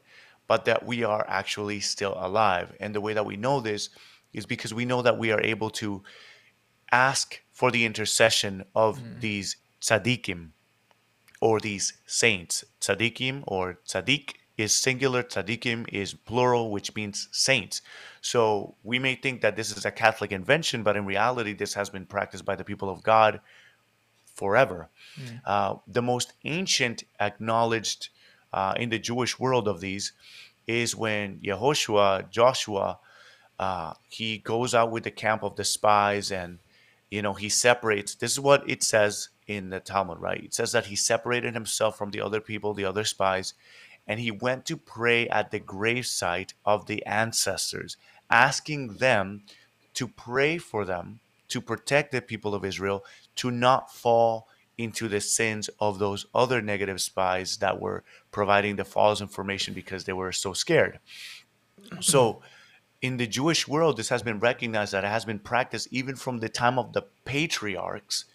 [0.46, 2.73] but that we are actually still alive.
[2.81, 3.90] And the way that we know this
[4.33, 6.03] is because we know that we are able to
[6.90, 10.53] ask for the intercession of these tzaddikim,
[11.40, 12.64] or these saints.
[12.81, 17.81] Tzaddikim or tzaddik is singular, tzaddikim is plural, which means saints.
[18.20, 21.88] So we may think that this is a Catholic invention, but in reality, this has
[21.88, 23.40] been practiced by the people of God
[24.35, 24.88] forever.
[25.44, 28.11] Uh, the most ancient acknowledged
[28.53, 30.12] uh, in the Jewish world of these
[30.66, 32.98] is when Yehoshua, Joshua,
[33.59, 36.59] uh, he goes out with the camp of the spies and
[37.11, 40.71] you know he separates this is what it says in the talmud right it says
[40.71, 43.55] that he separated himself from the other people the other spies
[44.07, 47.97] and he went to pray at the gravesite of the ancestors
[48.31, 49.43] asking them
[49.93, 54.47] to pray for them to protect the people of israel to not fall
[54.79, 60.05] into the sins of those other negative spies that were providing the false information because
[60.05, 61.01] they were so scared
[61.99, 62.41] so
[63.03, 66.39] in the Jewish world, this has been recognized that it has been practiced even from
[66.39, 68.27] the time of the patriarchs.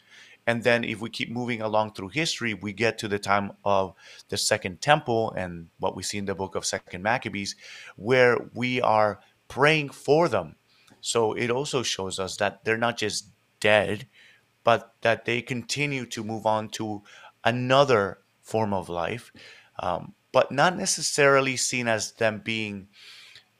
[0.47, 3.95] And then, if we keep moving along through history, we get to the time of
[4.29, 7.55] the Second Temple and what we see in the book of Second Maccabees,
[7.95, 10.55] where we are praying for them.
[11.01, 13.27] So it also shows us that they're not just
[13.59, 14.07] dead,
[14.63, 17.01] but that they continue to move on to
[17.43, 19.31] another form of life,
[19.79, 22.87] um, but not necessarily seen as them being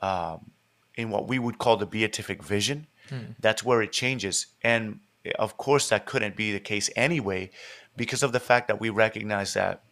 [0.02, 0.52] um,
[0.95, 2.88] in what we would call the beatific vision.
[3.39, 4.48] That's where it changes.
[4.63, 5.00] And
[5.39, 7.49] of course, that couldn't be the case anyway,
[7.95, 9.83] because of the fact that we recognize that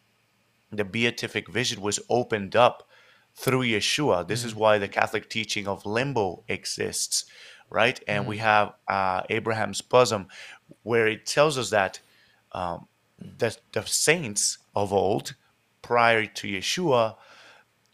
[0.71, 2.87] the beatific vision was opened up
[3.35, 4.27] through Yeshua.
[4.27, 7.25] This is why the Catholic teaching of limbo exists,
[7.69, 7.99] right?
[8.07, 10.27] And we have uh, Abraham's bosom,
[10.83, 11.99] where it tells us that
[12.51, 12.87] um,
[13.19, 15.35] the, the saints of old,
[15.81, 17.15] prior to Yeshua,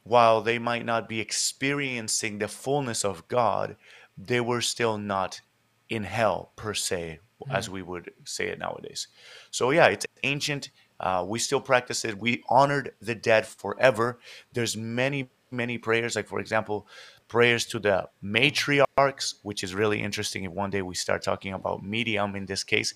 [0.03, 3.75] while they might not be experiencing the fullness of God,
[4.17, 5.41] they were still not
[5.89, 9.07] in hell per se, as we would say it nowadays.
[9.51, 10.71] So yeah, it's ancient.
[10.99, 12.19] Uh, we still practice it.
[12.19, 14.19] We honored the dead forever.
[14.53, 16.15] There's many, many prayers.
[16.15, 16.87] Like for example,
[17.27, 20.43] prayers to the matriarchs, which is really interesting.
[20.43, 22.93] If one day we start talking about medium in this case,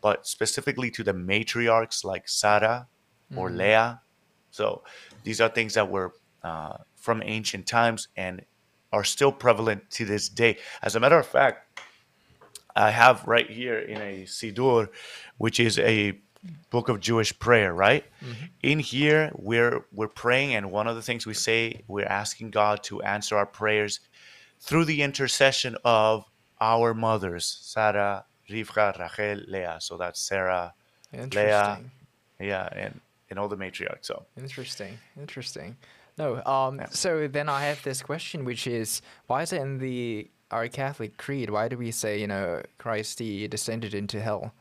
[0.00, 2.88] but specifically to the matriarchs like Sarah
[3.36, 4.00] or Leah.
[4.50, 4.82] So
[5.22, 8.42] these are things that were uh, from ancient times and
[8.92, 10.58] are still prevalent to this day.
[10.82, 11.80] As a matter of fact,
[12.76, 14.88] I have right here in a Siddur,
[15.38, 16.18] which is a
[16.70, 18.04] book of Jewish prayer, right?
[18.62, 22.82] In here, we're we're praying, and one of the things we say, we're asking God
[22.84, 24.00] to answer our prayers
[24.60, 26.24] through the intercession of
[26.60, 29.78] our mothers, Sarah, Rivka, Rachel, Leah.
[29.80, 30.74] So that's Sarah,
[31.12, 31.80] Leah,
[32.40, 34.06] yeah, and and all the matriarchs.
[34.06, 34.98] So Interesting.
[35.18, 35.76] Interesting.
[36.18, 36.42] No.
[36.44, 36.78] Um.
[36.78, 36.88] Yeah.
[36.90, 41.16] So then I have this question, which is, why is it in the our Catholic
[41.16, 41.50] creed?
[41.50, 44.52] Why do we say, you know, Christ he descended into hell?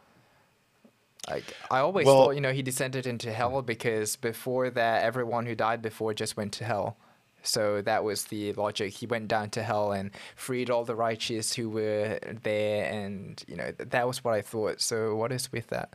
[1.29, 5.45] Like I always Well- thought, you know, he descended into hell because before that, everyone
[5.45, 6.97] who died before just went to hell.
[7.45, 8.93] So that was the logic.
[8.93, 13.58] He went down to hell and freed all the righteous who were there, and you
[13.58, 14.79] know th- that was what I thought.
[14.82, 15.89] So what is with that?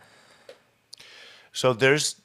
[1.52, 2.16] So there's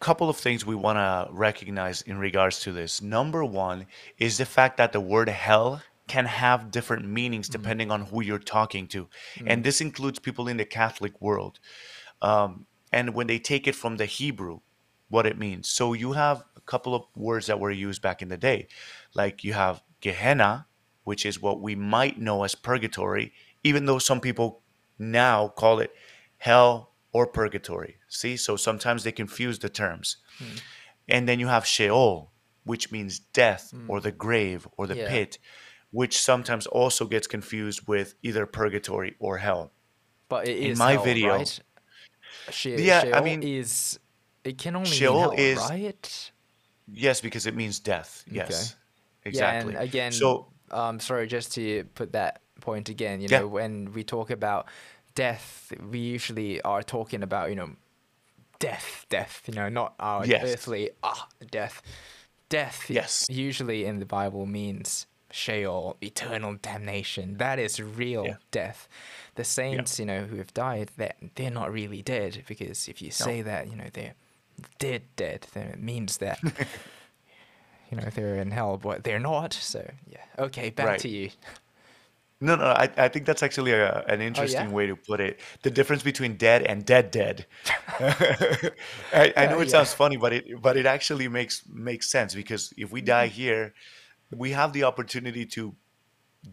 [0.00, 3.02] a couple of things we want to recognize in regards to this.
[3.02, 3.86] Number one
[4.18, 5.82] is the fact that the word hell
[6.14, 7.60] can have different meanings mm-hmm.
[7.60, 9.08] depending on who you're talking to.
[9.38, 9.62] And mm-hmm.
[9.62, 11.58] this includes people in the Catholic world.
[12.22, 14.60] Um, and when they take it from the Hebrew,
[15.08, 15.68] what it means.
[15.68, 18.68] So you have a couple of words that were used back in the day.
[19.12, 20.66] Like you have Gehenna,
[21.02, 23.32] which is what we might know as purgatory,
[23.64, 24.62] even though some people
[24.98, 25.92] now call it
[26.38, 27.96] hell or purgatory.
[28.08, 30.18] See, so sometimes they confuse the terms.
[30.38, 30.58] Hmm.
[31.08, 32.30] And then you have Sheol,
[32.64, 34.04] which means death or hmm.
[34.04, 35.08] the grave or the Yeah.
[35.08, 35.38] pit,
[35.94, 39.70] which sometimes also gets confused with either purgatory or hell.
[40.28, 41.60] But it In is my hell, video- right?
[42.50, 43.98] She- Yeah, I mean- is
[44.42, 46.30] it can only Sheol mean hell, is- right?
[46.92, 48.24] Yes, because it means death.
[48.30, 48.76] Yes,
[49.24, 49.72] exactly.
[49.72, 53.40] Yeah, and again, so um, sorry, just to put that point again, you Yeah.
[53.40, 54.66] know, when we talk about
[55.14, 57.76] death, we usually are talking about, you know,
[58.58, 60.42] death, death, you know, not our Yes.
[60.44, 61.80] earthly ah death.
[62.48, 63.24] Death Yes.
[63.30, 67.36] usually in the Bible means Sheol, eternal damnation.
[67.38, 68.36] That is real Yeah.
[68.50, 68.88] death.
[69.34, 73.10] The saints, you know, who have died, they're, they're not really dead because if you
[73.10, 74.14] say that, you know, they're
[74.78, 76.40] dead, dead, then it means that,
[77.90, 79.52] you know, they're in hell, but they're not.
[79.54, 80.24] So, yeah.
[80.38, 80.98] Okay, back Right.
[80.98, 81.30] to you.
[82.40, 84.72] no, no, I, I think that's actually a, an interesting Oh, yeah?
[84.72, 85.40] way to put it.
[85.62, 87.46] The difference between dead and dead, dead.
[89.12, 89.70] I, I know Uh, it yeah.
[89.70, 93.28] sounds funny, but it but it actually makes makes sense because if we die Mm-hmm.
[93.28, 93.72] here,
[94.36, 95.74] we have the opportunity to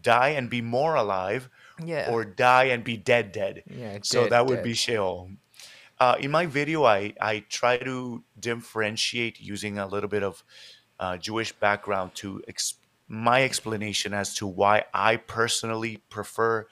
[0.00, 1.48] die and be more alive,
[1.84, 2.10] Yeah.
[2.10, 3.62] or die and be dead, dead.
[3.66, 4.74] Yeah, So dead, that would be.
[4.74, 5.30] Sheol.
[6.00, 10.42] Uh, in my video, I, I try to differentiate using a little bit of
[10.98, 12.42] uh, Jewish background to
[13.06, 16.66] my explanation as to why I personally prefer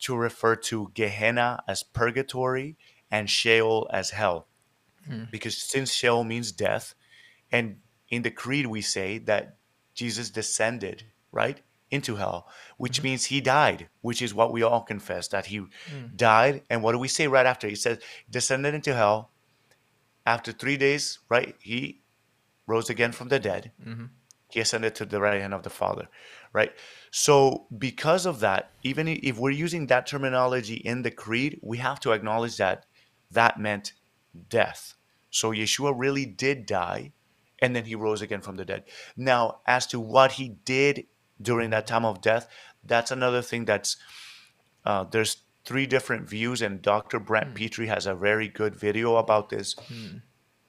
[0.00, 2.76] to refer to Gehenna as purgatory
[3.10, 4.48] and Sheol as hell.
[5.30, 6.94] Because since Sheol means death,
[7.52, 7.76] and
[8.08, 9.56] in the creed we say that
[9.94, 13.04] Jesus descended, right, into hell, which mm-hmm.
[13.04, 15.68] means he died, which is what we all confess that he mm.
[16.16, 16.62] died.
[16.68, 17.68] And what do we say right after?
[17.68, 19.30] He says, descended into hell.
[20.26, 22.00] After three days, right, he
[22.66, 23.72] rose again from the dead.
[23.86, 24.06] Mm-hmm.
[24.50, 26.08] He ascended to the right hand of the Father,
[26.52, 26.72] right?
[27.10, 32.00] So, because of that, even if we're using that terminology in the creed, we have
[32.00, 32.86] to acknowledge that
[33.30, 33.92] that meant
[34.48, 34.94] death.
[35.30, 37.12] So, Yeshua really did die,
[37.64, 38.84] and then he rose again from the dead.
[39.16, 41.06] Now, as to what he did
[41.40, 42.46] during that time of death,
[42.84, 43.96] that's another thing that's
[44.84, 47.18] uh, there's three different views, and Dr.
[47.18, 49.76] Brant Pitre has a very good video about this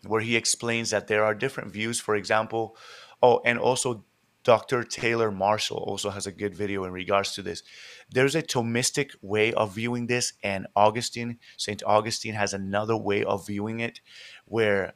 [0.07, 1.99] where he explains that there are different views.
[1.99, 2.77] For example,
[3.21, 4.05] oh, and also
[4.45, 4.83] Dr.
[4.83, 7.61] Taylor Marshall also has a good video in regards to this.
[8.09, 11.83] There's a Thomistic way of viewing this, and Augustine, St.
[11.83, 13.99] Augustine, has another way of viewing it
[14.45, 14.93] where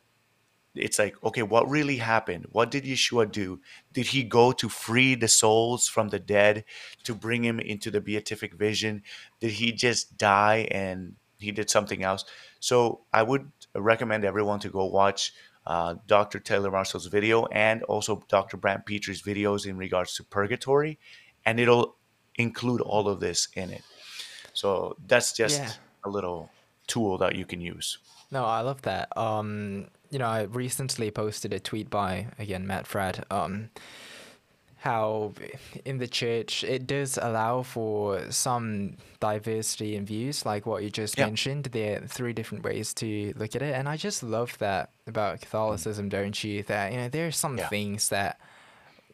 [0.80, 2.48] it's like, okay, what really happened?
[2.52, 3.60] What did Yeshua do?
[3.94, 6.64] Did he go to free the souls from the dead
[7.04, 9.04] to bring him into the beatific vision?
[9.40, 12.26] Did he just die and he did something else?
[12.60, 15.34] So I would recommend everyone to go watch
[15.68, 16.40] uh, Dr.
[16.40, 18.58] Taylor Marshall's video and also Dr.
[18.58, 20.98] Brant Pitre's videos in regards to purgatory,
[21.46, 21.96] and it'll
[22.36, 23.84] include all of this in it.
[24.54, 25.72] So that's just Yeah.
[26.06, 26.50] a little
[26.88, 28.00] tool that you can use.
[28.32, 29.16] No, I love that.
[29.18, 33.24] Um, you know, I recently posted a tweet by again Matt Fradd.
[33.32, 33.70] Um,
[34.82, 35.34] how
[35.84, 41.18] in the church it does allow for some diversity in views, like what you just
[41.18, 41.66] mentioned.
[41.66, 45.42] There are three different ways to look at it, and I just love that about
[45.42, 46.64] Catholicism, don't you?
[46.64, 47.68] That you know there are some Yeah.
[47.68, 48.40] things that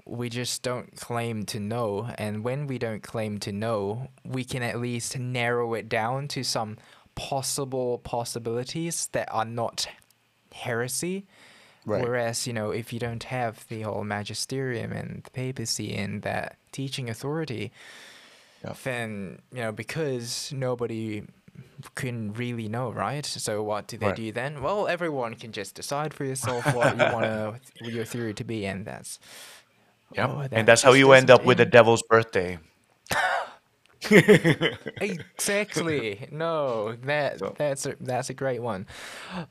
[0.05, 4.61] we just don't claim to know, and when we don't claim to know, we can
[4.61, 6.77] at least narrow it down to some
[7.15, 9.87] possible possibilities that are not
[10.55, 11.25] heresy.
[11.85, 12.01] Right.
[12.01, 16.57] Whereas, you know, if you don't have the whole magisterium and the papacy and that
[16.71, 17.71] teaching authority,
[18.63, 18.73] Yeah.
[18.83, 21.23] then, you know, because nobody
[21.95, 23.25] can really know, right?
[23.25, 24.15] So what do they Right.
[24.15, 24.61] do then?
[24.61, 28.85] Well, everyone can just decide for yourself what you want your theory to be, and
[28.85, 29.19] that's
[30.13, 32.57] Yeah, Oh, that and that's how you end up with the devil's birthday.
[35.01, 36.27] exactly.
[36.31, 38.87] No that So- that's a, that's a great one.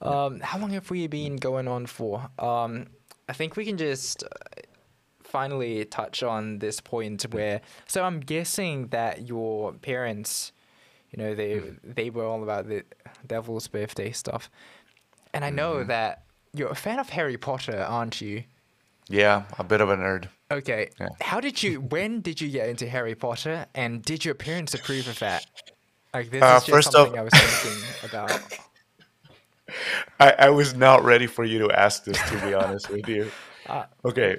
[0.00, 2.28] Um how long have we been going on for?
[2.38, 2.86] Um
[3.28, 4.28] i think we can just uh,
[5.22, 10.52] finally touch on this point where so i'm guessing that your parents
[11.10, 12.84] you know they they were all about the
[13.26, 14.50] devil's birthday stuff.
[15.32, 18.44] And i know that you're a fan of harry potter aren't you
[19.08, 20.28] Yeah, a bit of a nerd.
[20.50, 20.90] Okay.
[21.00, 21.08] Yeah.
[21.20, 21.80] How did you?
[21.80, 23.66] When did you get into Harry Potter?
[23.74, 25.44] And did your parents approve of that?
[26.12, 28.40] Like this Uh, is just first something off- I was thinking about.
[30.20, 33.30] I, I was not ready for you to ask this, to be honest with you.
[33.66, 34.36] Uh, Okay,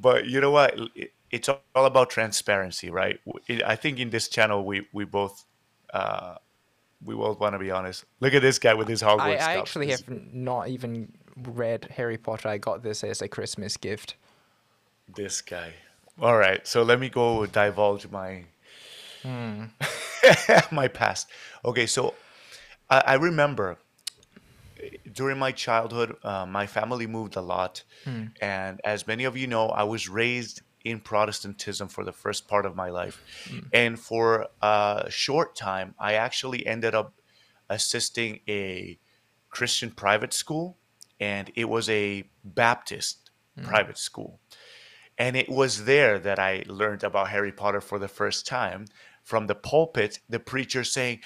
[0.00, 0.76] but you know what?
[0.96, 3.20] It, it's all about transparency, right?
[3.46, 5.44] It- I think in this channel, we we both
[5.92, 6.34] uh,
[7.04, 8.04] we both want to be honest.
[8.18, 12.18] Look at this guy with his Hogwarts I, I actually have not even read Harry
[12.18, 12.48] Potter.
[12.48, 14.16] I got this as a Christmas gift.
[15.14, 15.74] This guy.
[16.20, 18.44] All right, so let me go divulge my
[19.22, 19.64] hmm.
[20.70, 21.28] my past.
[21.64, 22.14] Okay, so
[22.88, 23.78] I, I remember
[25.12, 28.26] during my childhood, uh, my family moved a lot, hmm.
[28.40, 32.64] and as many of you know, I was raised in Protestantism for the first part
[32.64, 33.20] of my life,
[33.50, 33.60] hmm.
[33.72, 37.14] and for a short time, I actually ended up
[37.68, 38.98] assisting a
[39.50, 40.76] Christian private school,
[41.24, 43.64] and it was a Baptist hmm.
[43.64, 44.40] private school.
[45.16, 48.86] And it was there that I learned about Harry Potter for the first time
[49.22, 51.20] from the pulpit, the preacher saying,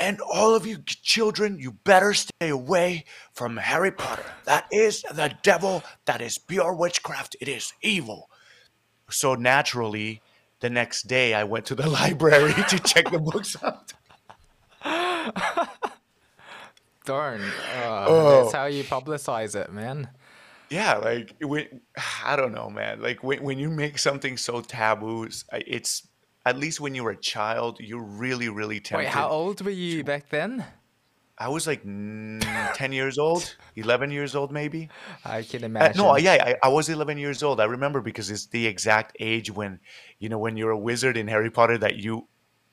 [0.00, 4.24] And all of you children, you better stay away from Harry Potter.
[4.44, 5.82] That is the devil.
[6.06, 7.36] That is pure witchcraft.
[7.40, 8.30] It is evil.
[9.10, 10.22] So naturally,
[10.60, 13.92] the next day I went to the library to check the books out.
[17.04, 17.40] Darn.
[17.42, 18.42] Uh, Oh.
[18.42, 20.08] That's how you publicize it, man.
[20.70, 21.66] yeah like when
[22.24, 26.06] i don't know man like when, when you make something so taboo it's
[26.46, 29.70] at least when you were a child you're really really tempted Wait, how old were
[29.84, 30.64] you back then?
[31.36, 32.40] i was like mm,
[32.74, 34.88] 10 years old 11 years old maybe
[35.24, 35.98] I can Uh, imagine.
[36.02, 39.50] no yeah I, I was 11 years old i remember because it's the exact age
[39.50, 39.78] when
[40.22, 42.28] you know when you're a wizard in harry potter that you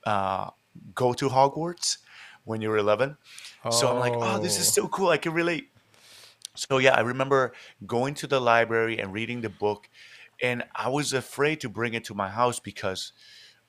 [0.06, 0.48] uh,
[0.94, 1.98] go to hogwarts
[2.44, 3.16] when you're 11
[3.70, 4.82] so i'm like oh this is Oh.
[4.82, 5.68] so cool i can relate
[6.54, 7.52] so yeah, I remember
[7.86, 9.88] going to the library and reading the book,
[10.42, 13.12] and I was afraid to bring it to my house because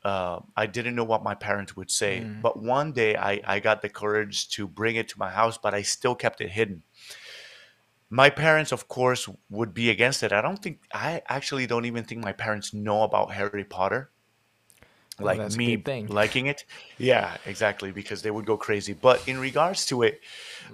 [0.04, 2.22] uh, I didn't know what my parents would say.
[2.22, 2.42] Mm.
[2.42, 5.74] But one day I, I got the courage to bring it to my house, but
[5.74, 6.84] I still kept it hidden.
[8.10, 10.34] My parents, of course, would be against it.
[10.34, 14.11] I don't think I actually don't even think my parents know about Harry Potter
[15.22, 16.66] Well, like me liking it.
[16.98, 18.94] Yeah, exactly, because they would go crazy.
[18.94, 20.22] But in regards to it,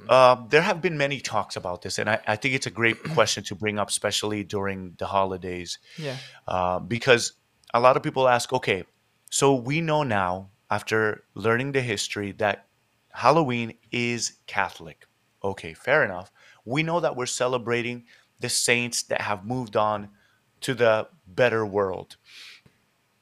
[0.10, 3.02] um, there have been many talks about this, and I, I think it's a great
[3.16, 6.18] question to bring up, especially during the holidays, Yeah.
[6.48, 7.34] uh, because
[7.74, 8.84] a lot of people ask, okay,
[9.30, 12.68] so we know now after learning the history that
[13.12, 15.06] Halloween is Catholic.
[15.43, 16.32] Okay, fair enough.
[16.66, 18.06] We know that we're celebrating
[18.39, 20.10] the saints that have moved on
[20.62, 22.18] to the better world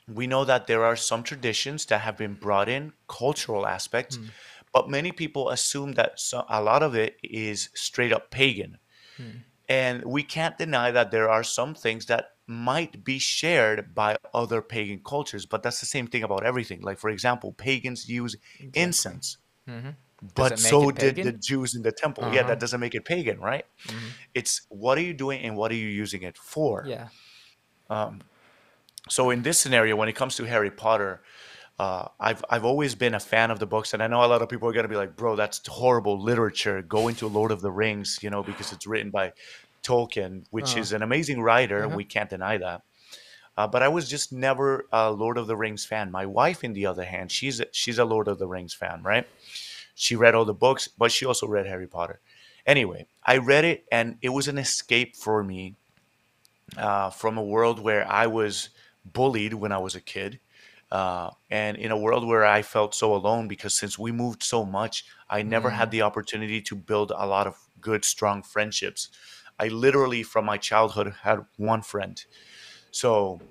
[0.08, 4.30] we know that there are some traditions that have been brought in, cultural aspects, Mm.
[4.74, 8.78] but many people assume that so, a lot of it is straight up pagan.
[9.20, 9.46] Mm.
[9.68, 14.62] And we can't deny that there are some things that might be shared by other
[14.62, 16.82] pagan cultures, but that's the same thing about everything.
[16.82, 18.82] Like, for example, pagans use Exactly.
[18.84, 19.38] incense,
[19.68, 19.92] hmm
[20.36, 21.34] but so did the?
[21.42, 22.26] Jews in the temple.
[22.26, 23.66] Uh Yeah, that doesn't make it pagan, right?
[23.86, 26.90] hmm It's what are you doing and what are you using it for?
[26.90, 27.10] Yeah.
[27.90, 28.24] Um,
[29.10, 31.22] so in this scenario, when it comes to Harry Potter,
[31.80, 34.42] uh, I've I've always been a fan of the books, and I know a lot
[34.42, 37.72] of people are gonna be like, "Bro, that's horrible literature." Go into Lord of the
[37.72, 39.34] Rings, you know, because it's written by
[39.84, 41.86] Tolkien, which Uh, is an amazing writer.
[41.86, 41.96] uh-huh.
[41.96, 42.82] We can't deny that.
[43.58, 46.12] Uh, but I was just never a Lord of the Rings fan.
[46.12, 49.02] My wife, in the other hand, she's a, she's a Lord of the Rings fan,
[49.04, 49.28] right?
[49.96, 52.20] She read all the books, but she also read Harry Potter.
[52.66, 55.76] Anyway, I read it, and it was an escape for me
[56.78, 58.70] uh, from a world where I was
[59.06, 60.40] bullied when I was a kid,
[60.92, 64.66] uh, and in a world where I felt so alone because since we moved so
[64.66, 65.92] much, I never had Mm.
[65.92, 69.10] the opportunity to build a lot of good, strong friendships.
[69.60, 72.24] I literally, from my childhood, had one friend.
[72.92, 73.42] So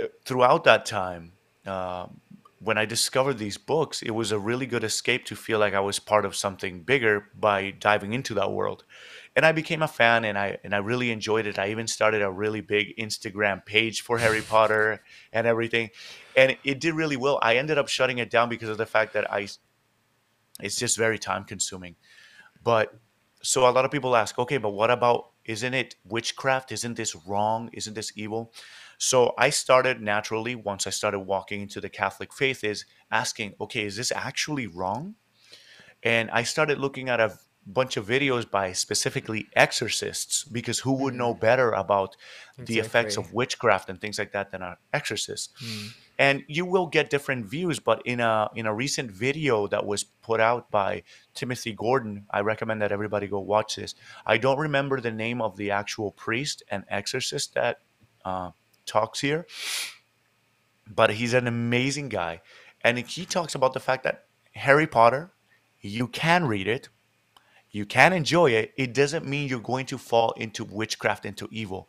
[0.00, 1.32] uh, throughout that time,
[1.66, 2.20] um,
[2.58, 5.80] when I discovered these books, it was a really good escape to feel like I
[5.80, 8.84] was part of something bigger by diving into that world.
[9.36, 11.58] And I became a fan, and I and I really enjoyed it.
[11.58, 15.02] I even started a really big Instagram page for Harry Potter
[15.32, 15.90] and everything,
[16.36, 17.38] and it did really well.
[17.40, 19.48] I ended up shutting it down because of the fact that I
[20.62, 21.96] it's just very time consuming.
[22.62, 22.92] But
[23.42, 26.72] so a lot of people ask, okay, but what about, isn't it witchcraft?
[26.72, 27.70] Isn't this wrong?
[27.72, 28.52] Isn't this evil?
[28.98, 33.86] So I started naturally once I started walking into the Catholic faith is asking, okay,
[33.86, 35.14] is this actually wrong?
[36.02, 37.38] And I started looking at a
[37.72, 41.40] bunch of videos by specifically exorcists because who would know Mm.
[41.40, 42.16] better about
[42.58, 45.52] the effects of witchcraft and things like that than an exorcist?
[45.64, 45.88] Mm.
[46.18, 50.04] and you will get different views but in a in a recent video that was
[50.28, 51.02] put out by
[51.34, 53.94] timothy gordon i recommend that everybody go watch this
[54.26, 57.74] i don't remember the name of the actual priest and exorcist that
[58.30, 58.50] uh,
[58.84, 59.46] talks here
[60.86, 62.40] but he's an amazing guy
[62.82, 65.32] and he talks about the fact that harry potter
[65.80, 66.88] you can read it
[67.70, 71.88] you can enjoy it it doesn't mean you're going to fall into witchcraft into evil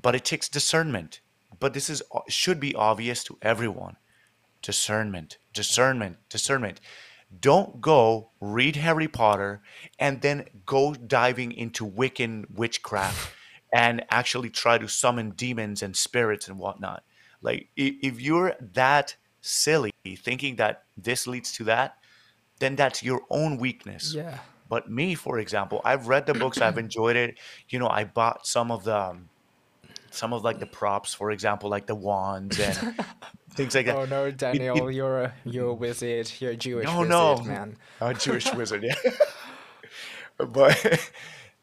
[0.00, 1.20] but it takes discernment
[1.60, 3.96] but this is uh, should be obvious to everyone
[4.64, 6.80] discernment, discernment, discernment.
[7.38, 9.60] Don't go read Harry Potter
[9.98, 13.30] and then go diving into Wiccan witchcraft
[13.72, 17.04] and actually try to summon demons and spirits and whatnot.
[17.42, 21.98] Like, if you're that silly thinking that this leads to that,
[22.58, 24.14] then that's your own weakness.
[24.14, 24.38] Yeah.
[24.74, 27.38] But me, for example, I've read the books, I've enjoyed it.
[27.68, 29.28] You know, I bought some of the um,
[30.10, 32.74] some of like the props, for example, like the wands and
[33.50, 33.94] things like that.
[33.94, 36.32] Oh no, Daniel, it, you're a you're a wizard.
[36.40, 37.76] You're a Jewish no, wizard, no, man.
[38.00, 38.96] a Jewish wizard, yeah.
[40.38, 41.08] but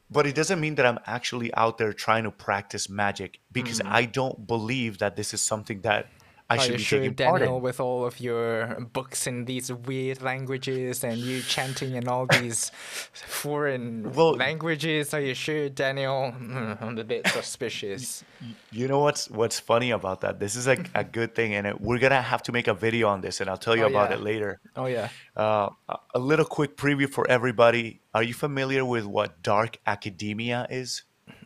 [0.09, 3.91] but it doesn't mean that I'm actually out there trying to practice magic because Mm.
[3.91, 6.07] I don't believe that this is something that
[6.51, 7.63] I Are should you be sure, taking part Daniel, in.
[7.63, 12.71] with all of your books in these weird languages and you chanting in all these
[13.13, 15.13] foreign Well, languages?
[15.13, 16.33] Are you sure, Daniel?
[16.37, 18.23] Mm, I'm a bit suspicious.
[18.71, 20.39] you know what's what's funny about that?
[20.39, 23.07] This is like a good thing, and it, we're gonna have to make a video
[23.07, 24.59] on this, and I'll tell you Oh about it later.
[24.75, 25.09] Oh yeah.
[25.37, 28.01] Uh, a a little quick preview for everybody.
[28.13, 31.03] Are you familiar with what dark academia is?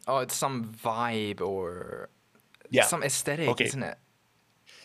[0.07, 2.09] Oh, it's some vibe or
[2.71, 2.85] Yeah.
[2.85, 3.65] some aesthetic, Okay.
[3.65, 3.97] isn't it?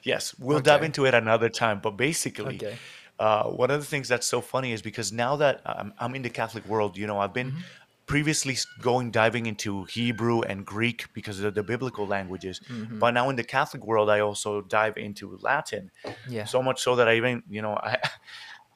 [0.05, 1.81] Yes, we'll dive into it another time.
[1.81, 2.77] But basically, Okay.
[3.19, 6.23] uh, one of the things that's so funny is because now that I'm, I'm in
[6.23, 7.59] the Catholic world, you know, I've been hmm
[8.07, 12.61] previously going diving into Hebrew and Greek because of the biblical languages.
[12.67, 15.93] hmm But now in the Catholic world, I also dive into Latin.
[16.27, 16.45] Yeah.
[16.45, 17.99] So much so that I even, you know, I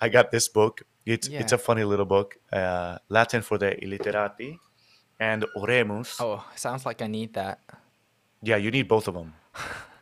[0.01, 0.83] I got this book.
[1.05, 4.61] It's it's a funny little book, uh, Latin for the illiterati
[5.19, 6.21] and Oremus.
[6.21, 7.59] Oh, sounds like I need that.
[8.43, 9.35] Yeah, you need both of them.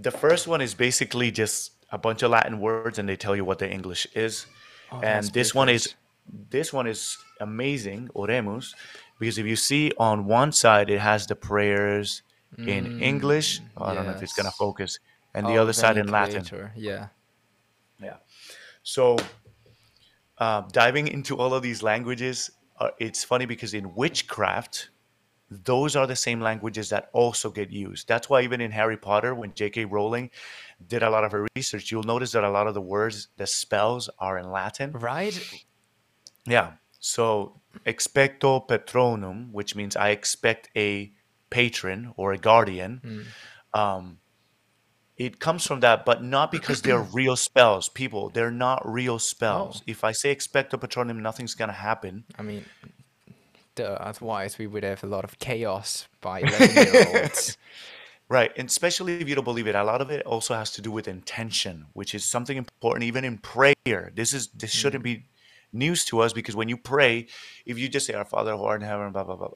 [0.00, 3.44] The first one is basically just a bunch of Latin words and they tell you
[3.44, 4.46] what the English is.
[4.90, 5.94] Oh, And this one is
[6.50, 8.74] this one is amazing, Oremus,
[9.18, 12.22] because if you see on one side it has the prayers
[12.58, 13.60] in English.
[13.60, 14.98] Mm, I don't know if it's gonna focus,
[15.34, 16.44] and the Oh, other side in Latin.
[16.76, 17.08] Yeah.
[18.00, 18.16] Yeah.
[18.82, 19.18] So
[20.38, 24.90] uh, diving into all of these languages, uh, it's funny because in witchcraft,
[25.64, 28.08] those are the same languages that also get used.
[28.08, 29.84] That's why even in Harry Potter, when J.K.
[29.84, 30.30] Rowling
[30.86, 33.46] did a lot of her research, you'll notice that a lot of the words, the
[33.46, 34.92] spells are in Latin.
[34.92, 35.38] Right?
[36.46, 36.72] Yeah.
[36.98, 41.12] So expecto patronum, which means I expect a
[41.50, 43.00] patron or a guardian.
[43.74, 43.78] Mm.
[43.78, 44.18] Um,
[45.16, 47.88] it comes from that, but not because they're real spells.
[47.88, 49.82] People, they're not real Oh, spells.
[49.86, 52.24] If I say expecto patronum, nothing's gonna happen.
[52.38, 52.64] I mean,
[53.76, 57.58] Duh, otherwise, we would have a lot of chaos by 11 year olds.
[58.28, 58.52] Right.
[58.56, 60.90] And especially if you don't believe it, a lot of it also has to do
[60.90, 64.12] with intention, which is something important even in prayer.
[64.14, 65.04] This is this shouldn't Mm.
[65.04, 65.26] be
[65.72, 67.26] news to us because when you pray,
[67.66, 69.50] if you just say our Father who art in heaven, blah blah blah,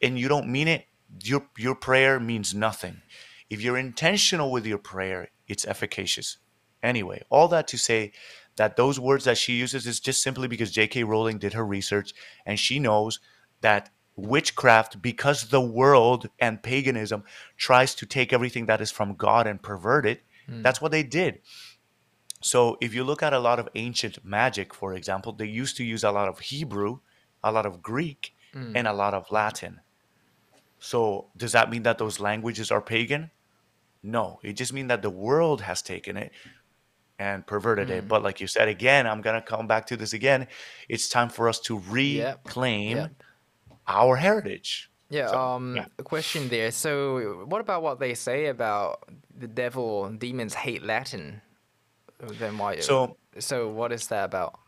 [0.00, 0.86] and you don't mean it,
[1.24, 3.02] your your prayer means nothing.
[3.50, 6.38] If you're intentional with your prayer, it's efficacious.
[6.82, 8.12] Anyway, all that to say
[8.56, 11.02] that those words that she uses is just simply because J.K.
[11.02, 12.12] Rowling did her research
[12.46, 13.18] and she knows
[13.60, 17.22] that witchcraft, because the world and paganism
[17.56, 20.62] tries to take everything that is from God and pervert it, Mm.
[20.62, 21.40] that's what they did.
[22.40, 25.84] So if you look at a lot of ancient magic, for example, they used to
[25.84, 27.00] use a lot of Hebrew,
[27.44, 28.72] a lot of Greek, Mm.
[28.76, 29.80] and a lot of Latin.
[30.78, 33.30] So does that mean that those languages are pagan?
[34.02, 36.32] No, it just means that the world has taken it
[37.18, 38.04] and perverted it.
[38.04, 38.08] Mm.
[38.08, 40.46] But like you said again, I'm gonna come back to this again.
[40.88, 42.44] It's time for us to Yep.
[42.44, 43.12] reclaim Yep.
[43.88, 44.90] Our heritage.
[45.10, 45.86] Yeah, So um, yeah.
[45.98, 46.70] a question there.
[46.70, 49.08] So, what about what they say about
[49.38, 51.40] the devil and demons hate Latin?
[52.20, 52.80] Then why?
[52.80, 54.58] So so what is that about?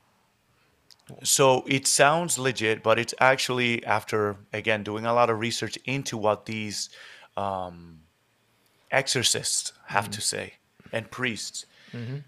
[1.24, 6.16] so it sounds legit, but it's actually after again doing a lot of research into
[6.16, 6.88] what these
[7.36, 8.00] um,
[8.90, 10.12] exorcists have Mm.
[10.12, 10.54] to say
[10.92, 11.66] and priests.
[11.92, 12.18] hmm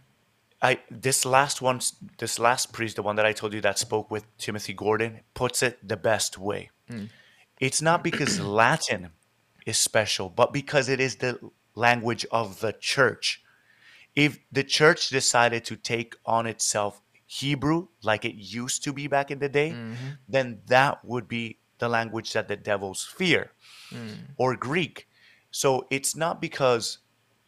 [0.65, 1.81] I this last one,
[2.19, 5.63] this last priest, the one that I told you that spoke with Timothy Gordon, puts
[5.63, 6.71] it the best way.
[6.93, 7.09] Mm.
[7.61, 9.11] It's not because Latin
[9.67, 11.39] is special, but because it is the
[11.75, 13.43] language of the church.
[14.15, 19.31] If the church decided to take on itself Hebrew like it used to be back
[19.31, 23.53] in the day, hmm then that would be the language that the devils fear,
[23.93, 24.29] Mm.
[24.37, 25.07] or Greek.
[25.51, 26.99] So it's not because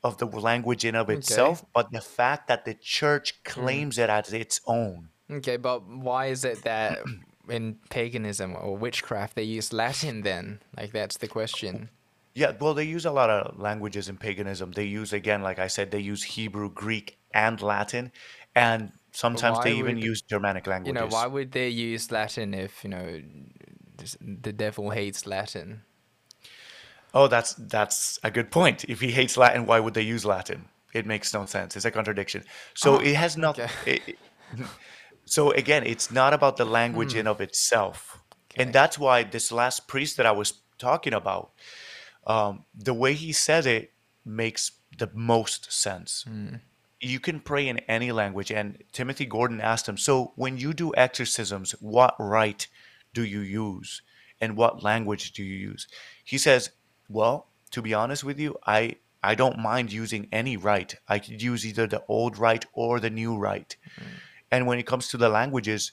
[0.02, 1.18] of the language in of Okay.
[1.18, 3.44] itself, but the fact that the church Mm.
[3.44, 5.10] claims it as its own.
[5.30, 6.98] Okay, but why is it that
[7.48, 10.60] in paganism or witchcraft they use Latin then?
[10.76, 11.90] Like that's the question.
[12.34, 14.72] Yeah, well, they use a lot of languages in paganism.
[14.72, 18.10] They use, again, like I said, they use Hebrew, Greek, and Latin,
[18.56, 21.00] and sometimes Why they even would use Germanic languages.
[21.00, 23.22] you know why would they use Latin if you know
[24.20, 25.82] the devil hates Latin?
[27.12, 28.84] Oh, that's that's a good point.
[28.88, 30.64] If he hates Latin, why would they use Latin?
[30.92, 31.76] It makes no sense.
[31.76, 32.44] It's a contradiction.
[32.74, 33.58] So Oh, it has not.
[33.58, 34.16] okay.
[35.26, 37.20] So again, it's not about the language Hmm.
[37.20, 38.20] in of itself,
[38.56, 41.52] and that's why this last priest that I was talking about,
[42.26, 43.92] um, the way he said it
[44.24, 46.24] makes the most sense.
[46.28, 46.60] Mm.
[47.00, 50.94] You can pray in any language, and Timothy Gordon asked him, "So when you do
[50.96, 52.68] exorcisms, what rite
[53.12, 54.02] do you use,
[54.40, 55.86] and what language do you use?"
[56.24, 56.70] He says,
[57.08, 60.96] "Well, to be honest with you, I I don't mind using any rite.
[61.08, 63.76] I could use either the old rite or the new rite.
[64.50, 65.92] And when it comes to the languages,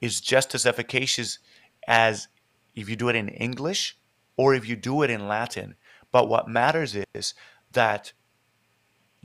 [0.00, 1.38] it's just as efficacious
[1.86, 2.28] as
[2.74, 3.98] if you do it in English
[4.36, 5.74] or if you do it in Latin.
[6.12, 7.34] But what matters is
[7.72, 8.12] that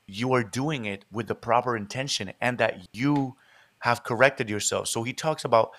[0.06, 3.36] you are doing it with the proper intention and that you
[3.80, 4.88] have corrected yourself.
[4.88, 5.70] So he talks about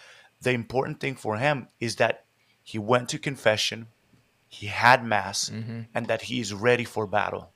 [0.41, 2.25] the important thing for him is that
[2.61, 3.88] he went to confession,
[4.47, 7.51] he had mass, hmm and that he is ready for battle.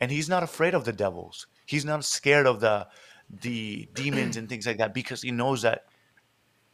[0.00, 1.46] And he's not afraid of the devils.
[1.66, 2.86] He's not scared of the
[3.28, 5.84] the demons and things like that because he knows that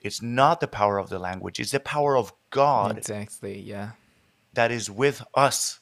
[0.03, 3.59] it's not the power of the language, it's the power of God Exactly.
[3.61, 3.91] Yeah.
[4.55, 5.79] that is with us.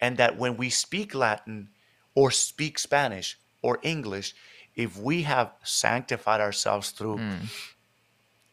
[0.00, 1.68] And that when we speak Latin
[2.14, 4.34] or speak Spanish or English,
[4.74, 7.48] if we have sanctified ourselves through Mm.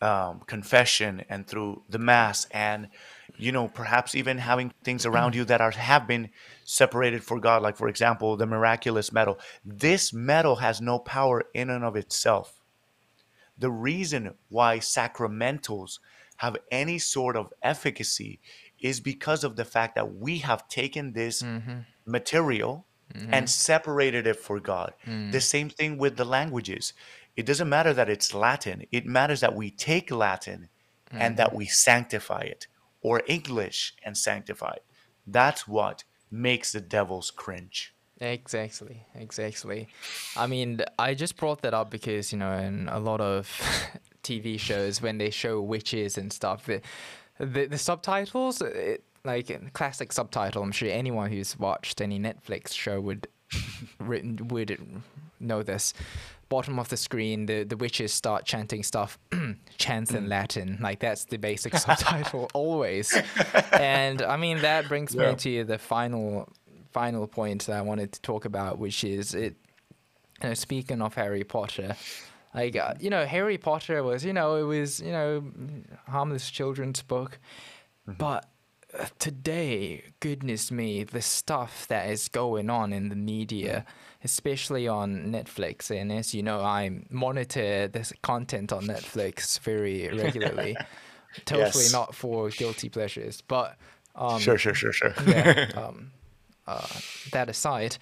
[0.01, 2.89] um, confession and through the mass and
[3.37, 6.29] you know perhaps even having things around you that are have been
[6.65, 9.39] separated for god like for example the miraculous medal.
[9.63, 12.61] This medal has no power in and of itself.
[13.57, 15.99] The reason why sacramentals
[16.37, 18.39] have any sort of efficacy
[18.79, 22.85] is because of the fact that we have taken this hmm material
[23.31, 24.93] and separated it for God.
[25.05, 25.31] Mm.
[25.31, 26.93] The same thing with the languages.
[27.35, 30.69] It doesn't matter that it's Latin, it matters that we take Latin
[31.11, 32.67] and that we sanctify it,
[33.01, 34.79] or English and sanctified.
[35.25, 37.93] That's what makes the devils cringe.
[38.19, 39.87] Exactly, exactly.
[40.35, 43.47] I mean, I just brought that up because you know, in a lot of
[44.23, 46.81] TV shows, when they show witches and stuff, the
[47.39, 50.63] the, the subtitles, it, like classic subtitle.
[50.63, 53.27] I'm sure anyone who's watched any Netflix show would
[53.99, 54.77] written would
[55.39, 55.93] know this.
[56.49, 59.19] Bottom of the screen, the the witches start chanting stuff,
[59.77, 60.77] chants in Latin.
[60.81, 63.13] Like that's the basic subtitle always.
[63.73, 65.31] And I mean that brings Yeah.
[65.31, 66.47] me to the final
[66.93, 69.55] final point that I wanted to talk about, which is it.
[70.41, 71.95] You know, speaking of Harry Potter,
[72.53, 75.43] Like uh, you know, Harry Potter was you know it was you know
[76.07, 77.39] harmless children's book,
[78.05, 78.47] but uh,
[79.19, 83.85] today, goodness me, the stuff that is going on in the media,
[84.23, 90.77] especially on Netflix, and as you know, I monitor this content on Netflix very regularly.
[91.45, 91.91] totally Yes.
[91.91, 93.77] not for guilty pleasures, but
[94.15, 95.13] um, Sure, sure, sure, sure.
[95.27, 96.11] yeah, um,
[96.65, 96.87] uh,
[97.31, 97.97] that aside,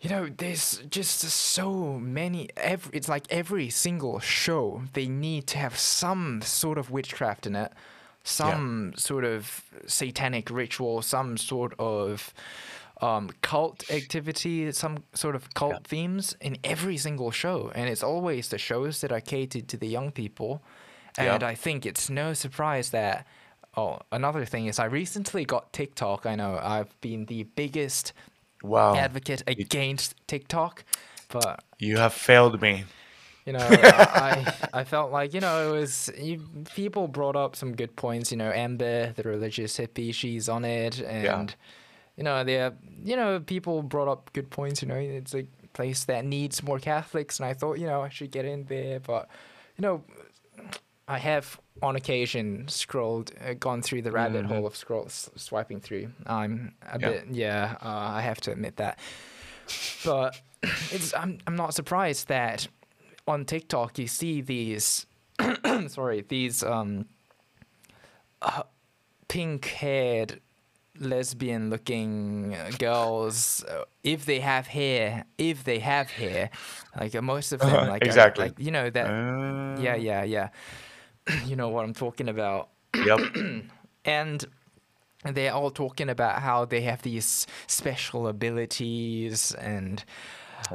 [0.00, 2.48] you know, there's just so many.
[2.56, 7.56] Every it's like every single show they need to have some sort of witchcraft in
[7.56, 7.72] it,
[8.28, 12.32] some sort of satanic ritual, some sort of
[13.00, 15.78] um, cult activity, some sort of cult Yeah.
[15.84, 19.86] themes in every single show, and it's always the shows that are catered to the
[19.86, 20.62] young people.
[21.16, 21.48] And Yeah.
[21.48, 23.26] I think it's no surprise that.
[23.76, 26.26] Oh, another thing is I recently got TikTok.
[26.26, 28.12] I know I've been the biggest
[28.62, 28.96] Wow.
[28.96, 30.82] advocate against TikTok,
[31.28, 32.84] but You have failed me.
[33.48, 36.42] You know, I I felt like you know it was you,
[36.74, 38.30] people brought up some good points.
[38.30, 41.54] You know, Amber, the religious hippie, she's on it, and
[42.16, 44.82] you know, there you know people brought up good points.
[44.82, 48.10] You know, it's a place that needs more Catholics, and I thought you know I
[48.10, 49.28] should get in there, but
[49.78, 50.02] you know,
[51.08, 55.80] I have on occasion scrolled, uh, gone through the rabbit hole of scroll s- swiping
[55.80, 56.10] through.
[56.26, 57.08] I'm a Yeah.
[57.10, 57.88] bit yeah, uh,
[58.18, 58.98] I have to admit that,
[60.04, 60.40] but
[60.90, 62.66] it's I'm I'm not surprised that
[63.28, 65.06] on TikTok you see these
[65.88, 67.06] sorry these um
[68.42, 68.62] uh,
[69.28, 70.40] pink haired
[71.00, 76.50] lesbian looking girls uh, if they have hair if they have hair
[76.98, 78.46] like uh, most of them Uh-huh, like exactly.
[78.46, 80.48] like you know that Uh, yeah yeah yeah
[81.44, 83.20] you know what I'm talking about Yep.
[84.04, 84.44] and
[85.24, 90.04] they're all talking about how they have these special abilities and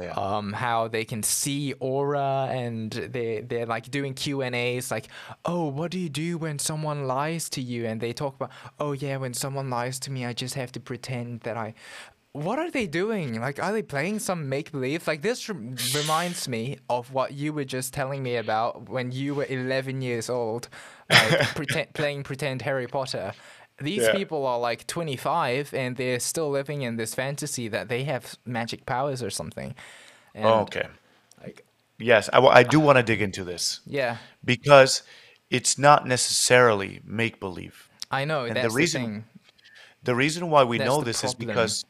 [0.00, 0.12] Yeah.
[0.12, 5.08] um, how they can see aura and they they're like doing Q and A's like
[5.44, 7.86] oh what do you do when someone lies to you?
[7.86, 10.80] And they talk about oh yeah when someone lies to me I just have to
[10.80, 11.74] pretend that I
[12.32, 13.40] what are they doing?
[13.40, 17.52] Like are they playing some make believe like this rem- reminds me of what you
[17.52, 20.68] were just telling me about when you were 11 years old
[21.10, 23.32] like pretend, playing pretend Harry Potter
[23.78, 24.12] these Yeah.
[24.12, 28.86] people are like 25 and they're still living in this fantasy that they have magic
[28.86, 29.74] powers or something.
[30.34, 30.86] And, Oh, okay.
[31.42, 31.64] Like,
[31.98, 35.02] Yes, I, I do want to dig into this yeah, because
[35.50, 37.88] it's not necessarily make believe.
[38.10, 38.48] I know.
[38.48, 39.24] the that's the, reason- thing.
[40.02, 41.84] The reason why we That's know the this is because,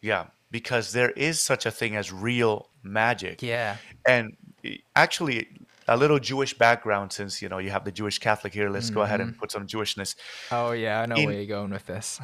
[0.00, 3.42] yeah, because there is such a thing as real magic.
[3.42, 3.76] Yeah.
[4.06, 5.48] And eh, actually,
[5.88, 8.68] a little Jewish background since you know you have the Jewish Catholic here.
[8.70, 9.40] Let's go ahead and Mm-hmm.
[9.40, 10.14] put some Jewishness.
[10.52, 11.02] Oh, yeah.
[11.02, 12.20] I know In- where you're going with this.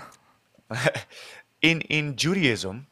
[1.62, 2.87] in in Judaism,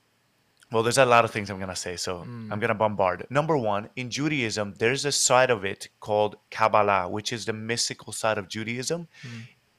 [0.70, 3.27] well, there's a lot of things I'm gonna say, so I'm gonna bombard.
[3.31, 8.12] Number one, in Judaism, there's a side of it called Kabbalah, which is the mystical
[8.12, 9.09] side of Judaism.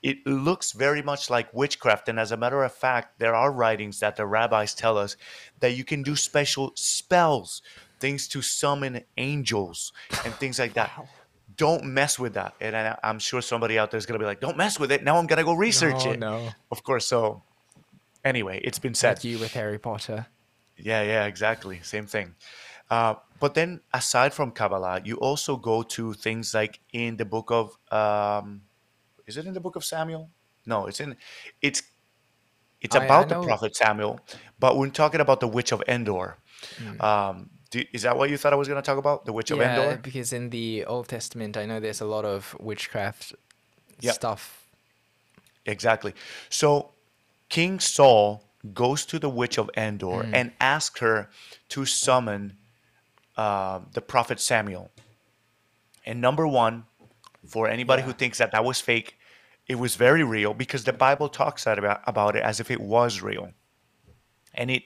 [0.04, 4.00] It looks very much like witchcraft, and as a matter of fact, there are writings
[4.02, 5.16] that the rabbis tell us
[5.62, 7.62] that you can do special spells,
[8.04, 9.94] things to summon angels
[10.26, 10.92] and things like that.
[11.56, 12.54] Don't mess with that.
[12.60, 15.00] And I, I'm sure somebody out there is gonna be like, "Don't mess with it."
[15.08, 16.20] Now I'm gonna go research no, it.
[16.20, 16.36] no.
[16.70, 17.06] Of course.
[17.08, 17.44] So
[18.32, 19.18] anyway, it's been said.
[19.18, 20.28] Like you with Harry Potter.
[20.76, 21.80] Yeah, yeah, exactly.
[21.96, 22.36] Same thing.
[22.90, 27.52] Uh, but then, aside from Kabbalah, you also go to things like in the book
[27.52, 27.66] of,
[28.00, 28.64] um,
[29.28, 30.30] is it in the book of Samuel?
[30.66, 31.16] No, it's in,
[31.62, 31.84] it's,
[32.82, 34.20] it's I- I about the prophet Samuel.
[34.60, 36.38] But we're talking about the witch of Endor.
[37.00, 39.26] Um, do, is that what you thought I was going to talk about?
[39.26, 40.00] The witch of yeah, Endor?
[40.02, 43.34] because in the Old Testament, I know there's a lot of witchcraft
[44.02, 44.16] Yep.
[44.16, 44.68] stuff.
[45.66, 46.14] Exactly.
[46.50, 46.92] So
[47.50, 48.44] King Saul
[48.74, 51.30] goes to the witch of Endor and asks her
[51.70, 52.58] to summon
[53.38, 54.92] uh, the prophet Samuel.
[56.06, 56.86] And number one,
[57.48, 59.18] for anybody who thinks that that was fake,
[59.68, 63.22] it was very real because the Bible talks about, about it as if it was
[63.22, 63.52] real.
[64.54, 64.84] And it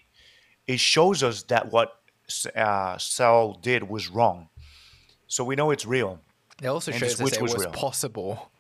[0.68, 1.98] it shows us that what
[2.56, 4.50] uh, Saul did was wrong.
[5.28, 6.20] So we know it's real.
[6.62, 8.52] It also And shows us it was was possible.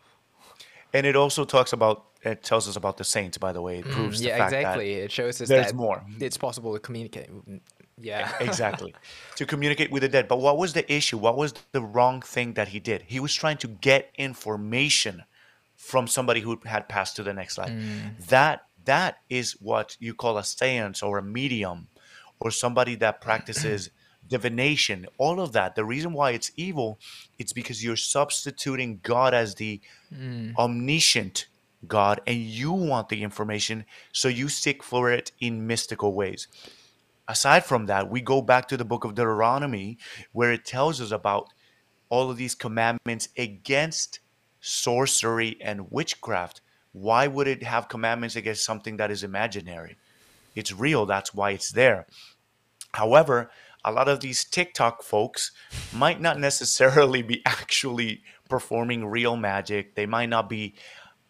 [0.93, 3.79] And it also talks about it tells us about the saints, by the way.
[3.79, 4.93] It proves the Mm, yeah, exactly.
[4.93, 6.03] It shows us there's that more.
[6.19, 7.29] it's possible to communicate.
[7.99, 8.31] Yeah.
[8.39, 8.93] exactly
[9.37, 10.27] to communicate with the dead.
[10.27, 11.17] But what was the issue?
[11.17, 13.03] What was the wrong thing that he did?
[13.07, 15.23] He was trying to get information
[15.75, 17.71] from somebody who had passed to the next life.
[18.29, 21.87] That that is what you call a seance or a medium
[22.39, 23.89] or somebody that practices
[24.27, 25.75] divination all of that.
[25.75, 26.99] The reason why it's evil
[27.39, 29.81] it's because you're substituting god as the
[30.13, 30.55] mm.
[30.55, 31.47] omniscient
[31.87, 36.47] god and you want the information so you seek for it in mystical ways.
[37.27, 39.97] Aside from that we go back to the book of deuteronomy
[40.31, 41.49] where it tells us about
[42.09, 44.19] all of these commandments against
[44.59, 46.61] sorcery and witchcraft,
[46.91, 49.97] why would it have commandments against something that is imaginary?
[50.57, 52.07] It's real, that's why it's there.
[52.93, 53.51] However,
[53.85, 55.51] a lot of these TikTok folks
[55.93, 59.95] might not necessarily be actually performing real magic.
[59.95, 60.75] They might not be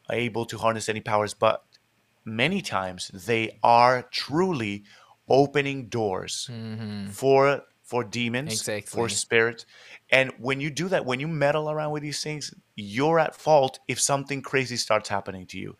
[0.10, 1.64] able to harness any powers, but
[2.24, 4.84] many times they are truly
[5.28, 7.10] opening doors mm-hmm.
[7.10, 9.66] for for demons, for spirits.
[10.10, 13.80] And when you do that, when you meddle around with these things, you're at fault
[13.88, 15.78] if something crazy starts happening to you.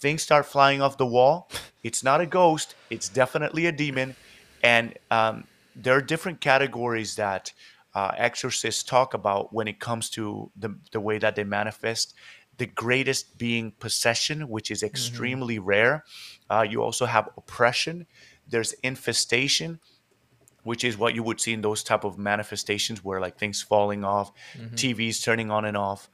[0.00, 1.50] Things start flying off the wall.
[1.82, 4.14] It's not a ghost, it's definitely a demon.
[4.62, 5.44] And um,
[5.74, 7.52] there are different categories that
[7.94, 12.14] uh, exorcists talk about when it comes to the, the way that they manifest.
[12.58, 16.04] The greatest being possession, which is extremely rare.
[16.50, 18.06] Uh, you also have oppression.
[18.48, 19.78] There's infestation,
[20.64, 24.04] which is what you would see in those type of manifestations where like things falling
[24.04, 24.32] off,
[24.74, 26.08] TVs turning on and off.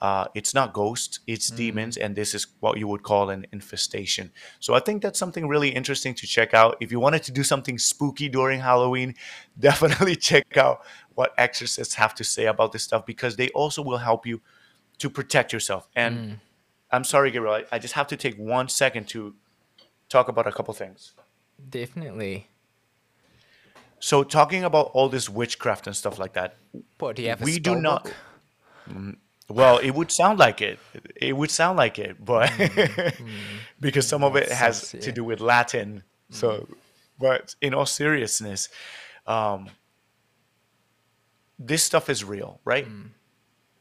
[0.00, 1.56] Uh, it's not ghosts, it's mm.
[1.56, 4.30] demons, and this is what you would call an infestation.
[4.60, 6.76] So I think that's something really interesting to check out.
[6.80, 9.14] If you wanted to do something spooky during Halloween,
[9.58, 10.82] definitely check out
[11.14, 14.40] what exorcists have to say about this stuff because they also will help you
[14.98, 15.88] to protect yourself.
[15.96, 16.36] And mm.
[16.90, 19.34] I'm sorry, Gabriel, I, I just have to take one second to
[20.08, 21.12] talk about a couple things.
[21.70, 22.48] Definitely.
[24.00, 26.56] So talking about all this witchcraft and stuff like that,
[27.14, 27.40] do you have?
[27.40, 28.04] A we do not.
[28.04, 29.16] book?
[29.48, 30.78] Well, it would sound like it.
[31.16, 33.12] It would sound like it, but mm.
[33.80, 36.02] because some of it Makes has sense, to do with Latin.
[36.32, 36.34] Mm.
[36.34, 36.68] So,
[37.18, 38.70] but in all seriousness,
[39.26, 39.68] um,
[41.58, 42.86] this stuff is real, right?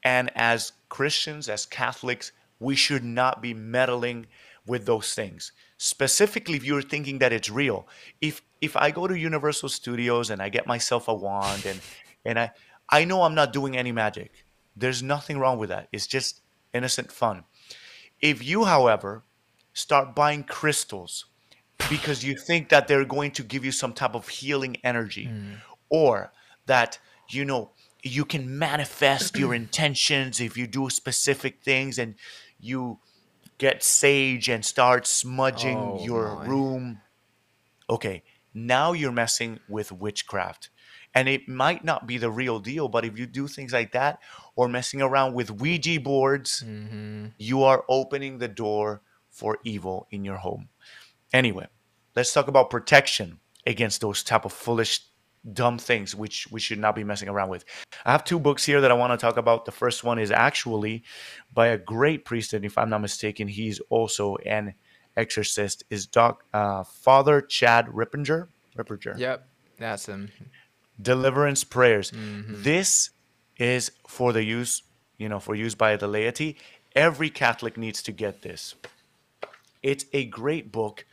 [0.03, 4.27] And as Christians, as Catholics, we should not be meddling
[4.65, 5.51] with those things.
[5.77, 7.87] Specifically, if you're thinking that it's real.
[8.21, 11.79] If if I go to Universal Studios and I get myself a wand and
[12.25, 12.51] and I
[12.89, 14.42] I know I'm not doing any magic.
[14.75, 15.87] There's nothing wrong with that.
[15.91, 16.41] It's just
[16.73, 17.43] innocent fun.
[18.19, 19.23] If you, however,
[19.73, 21.25] start buying crystals
[21.89, 25.55] because you think that they're going to give you some type of healing energy mm.
[25.89, 26.31] or
[26.65, 26.99] that
[27.29, 27.71] you know
[28.01, 32.15] you can manifest your intentions if you do specific things and
[32.59, 32.99] you
[33.57, 36.45] get sage and start smudging Oh your my.
[36.45, 37.01] room
[37.89, 40.69] okay now you're messing with witchcraft
[41.15, 44.19] and it might not be the real deal but if you do things like that
[44.55, 47.27] or messing around with ouija boards Mm-hmm.
[47.37, 50.69] you are opening the door for evil in your home
[51.33, 51.65] Anyway,
[52.15, 54.99] let's talk about protection against those type of foolish,
[55.51, 57.65] dumb things which we should not be messing around with.
[58.05, 59.65] I have two books here that I want to talk about.
[59.65, 61.03] The first one is actually
[61.51, 64.75] by a great priest, and if I'm not mistaken, he's also an
[65.17, 65.83] exorcist.
[65.89, 68.49] Is Doc uh, Father Chad Ripperger?
[68.77, 69.17] Ripperger.
[69.17, 69.47] Yep,
[69.79, 70.29] that's him.
[71.01, 72.11] Deliverance prayers.
[72.11, 72.61] Mm-hmm.
[72.61, 73.09] This
[73.63, 74.83] is for the use,
[75.17, 76.57] you know, for use by the laity.
[76.95, 78.75] Every Catholic needs to get this.
[79.81, 81.05] It's a great book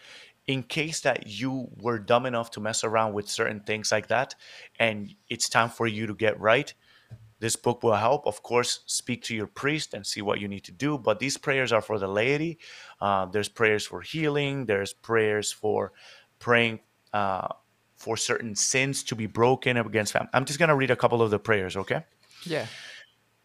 [0.47, 4.35] in case that you were dumb enough to mess around with certain things like that
[4.81, 6.75] and it's time for you to get right.
[7.39, 8.27] This book will help.
[8.27, 10.99] Of course, speak to your priest and see what you need to do.
[10.99, 12.59] But these prayers are for the laity.
[13.01, 14.67] Uh, there's prayers for healing.
[14.67, 15.93] There's prayers for
[16.39, 16.81] praying
[17.15, 17.49] uh,
[17.97, 20.29] for certain sins to be broken against family.
[20.35, 22.05] I'm just gonna read a couple of the prayers, okay?
[22.45, 22.67] Yeah.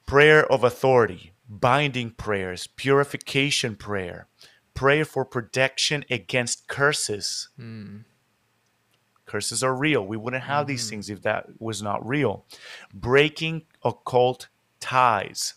[0.05, 4.27] prayer of authority, binding prayers, purification prayer,
[4.73, 7.49] prayer for protection against curses.
[7.57, 7.99] Hmm.
[9.25, 10.05] Curses are real.
[10.05, 10.89] We wouldn't have these mm-hmm.
[10.91, 12.45] things if that was not real.
[12.93, 15.55] Breaking occult ties.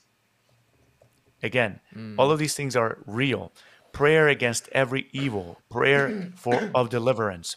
[1.42, 2.18] Again, hmm.
[2.18, 3.52] all of these things are real.
[3.92, 7.56] Prayer against every evil, prayer for of deliverance.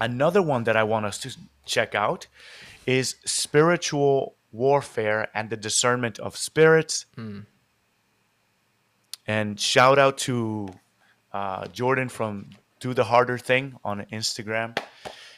[0.00, 2.26] Another one that I want us to check out
[2.86, 7.06] is spiritual warfare and the discernment of spirits.
[9.26, 10.68] And shout out to
[11.32, 14.78] uh, Jordan from Do the Harder Thing on Instagram.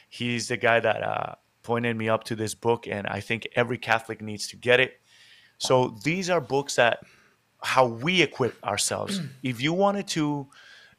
[0.09, 3.77] He's the guy that uh, pointed me up to this book, and I think every
[3.77, 4.99] Catholic needs to get it.
[5.57, 6.99] So these are books that
[7.63, 9.19] how we equip ourselves.
[9.43, 10.47] if you wanted to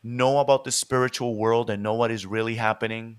[0.03, 3.19] know about the spiritual world and know what is really happening,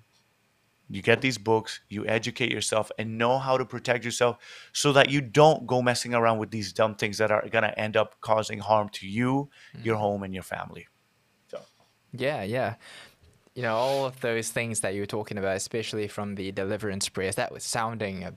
[0.90, 4.38] you get these books, you educate yourself, and know how to protect yourself
[4.74, 7.80] so that you don't go messing around with these dumb things that are going to
[7.80, 9.50] end up causing harm to you,
[9.84, 10.88] your home, and your family.
[11.50, 11.62] So,
[12.12, 12.76] Yeah, yeah.
[13.56, 17.08] You know, all of those things that you were talking about, especially from the deliverance
[17.10, 18.34] prayers, that was sounding a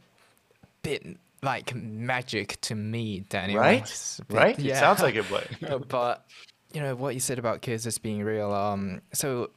[0.82, 3.60] bit like magic to me, Daniel.
[3.60, 3.80] right?
[3.82, 4.58] It's a bit- Right?
[4.58, 4.80] It yeah.
[4.80, 6.26] sounds like it, but but
[6.72, 8.52] you know what you said about curses being real.
[8.52, 9.50] Um, so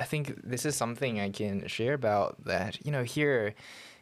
[0.00, 2.84] I think this is something I can share about that.
[2.84, 3.54] You know, here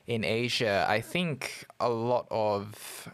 [0.06, 3.08] in Asia, I think a lot of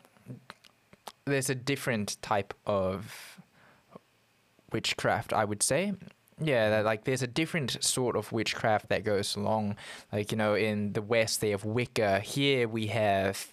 [1.25, 3.41] there's a different type of
[4.71, 5.95] witchcraft, I would say.
[6.39, 9.77] Yeah, like there's a different sort of witchcraft that goes along.
[10.13, 12.21] Like you know, in the West they have Wicca.
[12.21, 13.53] Here we have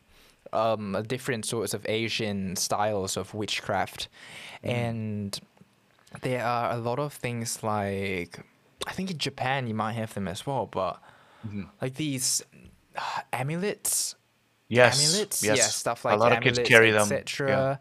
[0.51, 4.09] um, different sorts of Asian styles of witchcraft,
[4.61, 5.39] and
[6.21, 8.43] there are a lot of things like
[8.91, 11.01] I think in Japan you might have them as well, but
[11.81, 12.43] like these
[12.97, 14.15] uh, amulets
[14.67, 14.99] Yes.
[15.13, 15.57] amulets, Yes.
[15.57, 16.17] yeah, stuff like that.
[16.17, 17.01] a lot of amulets, kids carry them.
[17.11, 17.79] etc.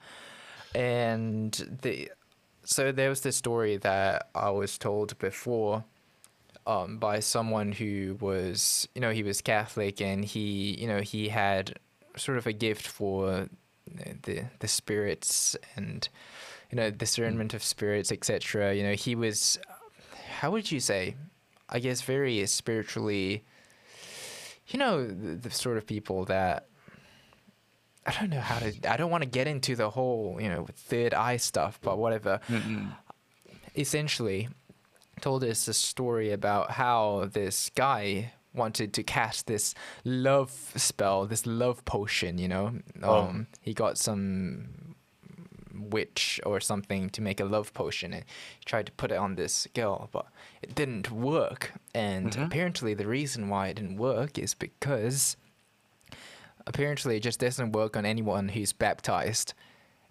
[0.74, 2.10] And the
[2.64, 5.84] so there was this story that I was told before
[6.66, 11.28] um, by someone who was, you know, he was Catholic and he, you know, he
[11.28, 11.74] had
[12.16, 13.48] sort of a gift for
[14.22, 16.08] the the spirits and
[16.70, 18.74] you know discernment of spirits, etc.
[18.74, 19.58] You know, he was,
[20.40, 21.16] how would you say,
[21.68, 23.44] I guess, very spiritually.
[24.68, 26.66] You know, the, the sort of people that
[28.06, 28.72] I don't know how to.
[28.90, 32.40] I don't want to get into the whole, you know, third eye stuff, but whatever.
[33.76, 34.48] Essentially,
[35.20, 39.74] told us a story about how this guy wanted to cast this
[40.04, 42.38] love spell, this love potion.
[42.38, 43.14] You know, Oh.
[43.28, 44.89] um, he got some
[45.80, 48.24] witch or something to make a love potion and
[48.64, 50.26] tried to put it on this girl but
[50.62, 52.42] it didn't work and mm-hmm.
[52.44, 55.36] apparently the reason why it didn't work is because
[56.66, 59.54] apparently it just doesn't work on anyone who's baptized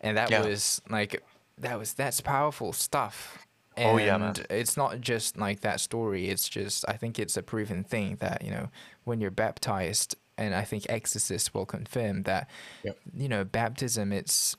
[0.01, 0.45] and that Yeah.
[0.45, 1.23] was like
[1.57, 3.45] that was that's powerful stuff
[3.77, 4.33] and Oh, yeah, man.
[4.49, 8.43] it's not just like that story it's just i think it's a proven thing that
[8.43, 8.69] you know
[9.03, 12.49] when you're baptized and i think exorcists will confirm that
[12.83, 12.97] Yep.
[13.13, 14.55] you know baptism it's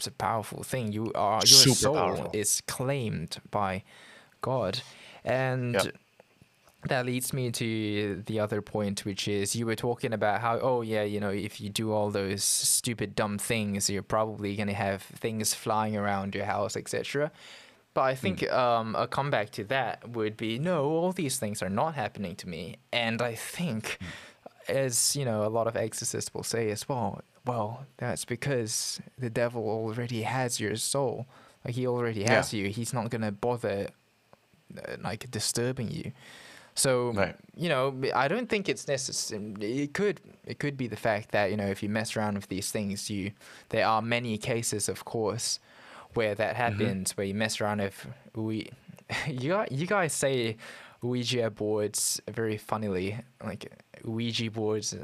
[0.00, 2.30] it's a powerful thing you are your Super soul powerful.
[2.32, 3.82] is claimed by
[4.40, 4.80] god
[5.24, 5.94] and Yep.
[6.88, 10.80] that leads me to the other point, which is you were talking about how, oh,
[10.80, 14.72] yeah, you know, if you do all those stupid, dumb things, you're probably going to
[14.88, 17.30] have things flying around your house, etc.
[17.92, 21.68] But I think um, a comeback to that would be no, all these things are
[21.68, 22.76] not happening to me.
[22.94, 23.98] And I think,
[24.66, 29.30] as you know, a lot of exorcists will say as well, well, that's because the
[29.30, 31.26] devil already has your soul.
[31.64, 32.68] Like he already has you.
[32.68, 33.88] He's not going to bother
[34.76, 36.12] uh, like disturbing you.
[36.74, 37.36] So Right.
[37.56, 39.54] you know, I don't think it's necessary.
[39.60, 42.48] It could it could be the fact that you know if you mess around with
[42.48, 43.32] these things, you
[43.70, 45.58] there are many cases, of course,
[46.14, 48.70] where that happens, where you mess around with we.
[49.26, 50.56] You you guys say
[51.02, 53.70] Ouija boards very funnily, like
[54.04, 54.94] Ouija boards.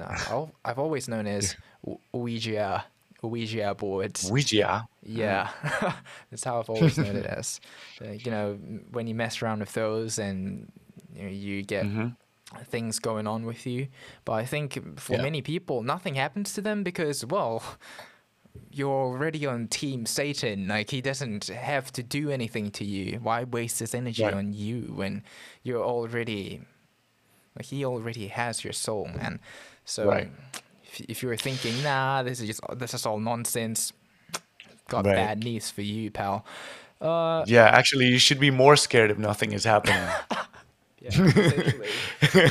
[0.65, 1.57] I've always known as
[2.13, 2.85] Ouija
[3.23, 4.31] Ouija boards.
[4.31, 4.87] Ouija.
[5.03, 5.49] Yeah,
[6.31, 7.61] that's how I've always known it as.
[8.01, 8.55] Uh, you know,
[8.91, 10.71] when you mess around with those and
[11.15, 11.87] you, know, you get
[12.65, 13.89] things going on with you.
[14.25, 15.23] But I think for Yeah.
[15.23, 17.63] many people, nothing happens to them because, well,
[18.71, 20.69] you're already on Team Satan.
[20.69, 23.19] Like, he doesn't have to do anything to you.
[23.23, 24.35] Why waste his energy Right.
[24.35, 25.23] on you when
[25.63, 26.61] you're already.
[27.57, 29.41] Like, he already has your soul, man.
[29.85, 30.07] So.
[30.07, 30.31] Right.
[31.01, 33.93] If, if you were thinking, nah, this is just this is all nonsense,
[34.89, 35.15] got Right.
[35.17, 36.45] bad news for you, pal.
[37.01, 40.01] Uh, Yeah, actually, you should be more scared if nothing is happening.
[41.01, 42.49] yeah.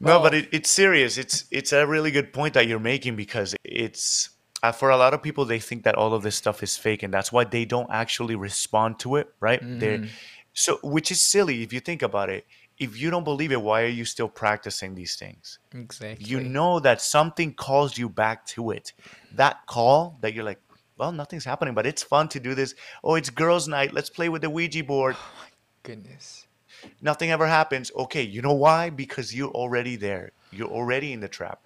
[0.00, 1.18] No, but it, it's serious.
[1.18, 4.30] It's it's a really good point that you're making because it's
[4.62, 7.02] uh, for a lot of people they think that all of this stuff is fake,
[7.02, 9.60] and that's why they don't actually respond to it, right?
[9.60, 10.04] They're
[10.52, 12.46] so which is silly if you think about it.
[12.78, 15.58] If you don't believe it, why are you still practicing these things?
[15.74, 16.24] exactly.
[16.24, 18.92] You know that something calls you back to it.
[19.34, 20.60] That call that you're like,
[20.96, 22.74] well, nothing's happening, but it's fun to do this.
[23.02, 23.92] Oh, it's girls' night.
[23.92, 25.16] Let's play with the Ouija board.
[25.18, 25.48] Oh, my
[25.82, 26.46] goodness.
[27.00, 27.90] Nothing ever happens.
[27.96, 28.90] Okay, you know why?
[28.90, 30.32] Because you're already there.
[30.50, 31.60] You're already in the trap.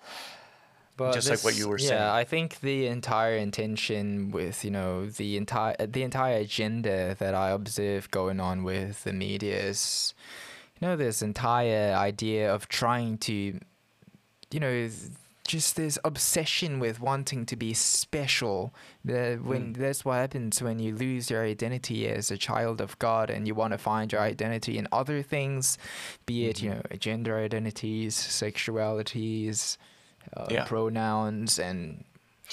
[0.96, 2.00] But Just like what you were yeah, saying.
[2.00, 7.34] Yeah, I think the entire intention with you know the entire the entire agenda that
[7.34, 10.12] I observe going on with the media is,
[10.82, 13.58] know, this entire idea of trying to,
[14.50, 14.88] you know,
[15.44, 18.72] just this obsession with wanting to be special.
[19.04, 23.28] The when that's what happens when you lose your identity as a child of God
[23.30, 25.78] and you want to find your identity in other things,
[26.26, 29.76] be it you know gender identities, sexualities
[30.36, 30.64] uh, Yeah.
[30.64, 32.04] pronouns and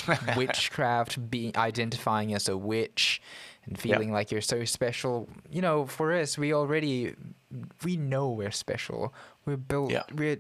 [0.36, 3.22] witchcraft, being identifying as a witch
[3.70, 5.30] and feeling like you're so special.
[5.50, 7.14] You know, for us, we already
[7.84, 9.14] we know we're special.
[9.46, 9.92] We're built.
[9.92, 10.04] Yeah.
[10.14, 10.40] We're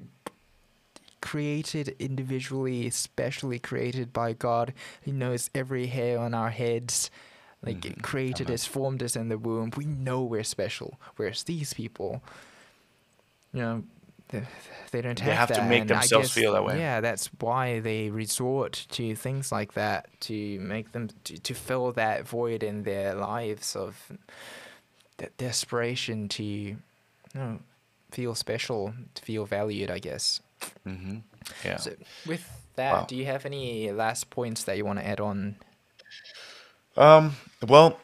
[1.21, 4.73] created individually, specially created by God.
[5.01, 7.09] He knows every hair on our heads.
[7.61, 7.99] Like Mm-hmm.
[8.01, 9.71] created us, formed us in the womb.
[9.75, 10.97] We know we're special.
[11.17, 12.23] Whereas these people,
[13.53, 13.83] you know,
[14.31, 16.77] they, don't They have, have to make and themselves guess, feel that way.
[16.77, 21.91] Yeah, that's why they resort to things like that to make them to, to fill
[21.93, 24.11] that void in their lives of
[25.17, 26.77] that desperation to you
[27.35, 27.59] know,
[28.11, 29.89] feel special, to feel valued.
[29.91, 30.41] I guess.
[30.83, 31.17] hmm
[31.65, 31.77] Yeah.
[31.77, 31.91] So
[32.25, 33.05] with that, Wow.
[33.07, 35.55] do you have any last points that you want to add on?
[36.97, 37.35] Um.
[37.67, 37.99] Well,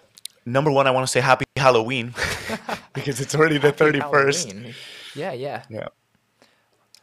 [0.45, 2.13] number one, I want to say Happy Halloween
[2.93, 4.53] because it's already the thirty first.
[5.15, 5.63] Yeah, yeah.
[5.69, 5.87] Yeah.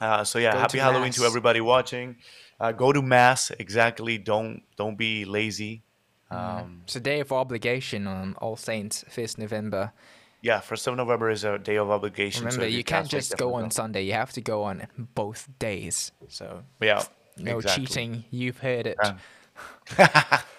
[0.02, 2.16] Uh, so yeah, Go happy Halloween to everybody watching.
[2.58, 3.52] Uh, go to mass.
[3.58, 4.18] Exactly.
[4.18, 5.82] Don't don't be lazy.
[6.30, 9.92] Um, It's a day of obligation on All Saints, first November.
[10.40, 12.44] yeah, first of November is a day of obligation.
[12.44, 14.02] Remember, if you're can't Catholic, just go on Sunday.
[14.02, 16.10] You have to go on both days.
[16.28, 17.02] So Yeah.
[17.36, 17.86] no exactly.
[17.86, 18.24] cheating.
[18.30, 18.98] You've heard it.
[19.02, 20.40] Yeah.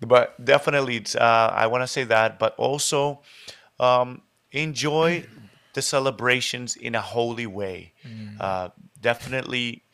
[0.00, 3.20] but definitely uh, i want to say that but also
[3.80, 4.20] um,
[4.52, 5.24] enjoy
[5.76, 7.92] the celebrations in a holy way.
[8.04, 8.40] Mm.
[8.40, 8.68] uh,
[9.00, 9.84] definitely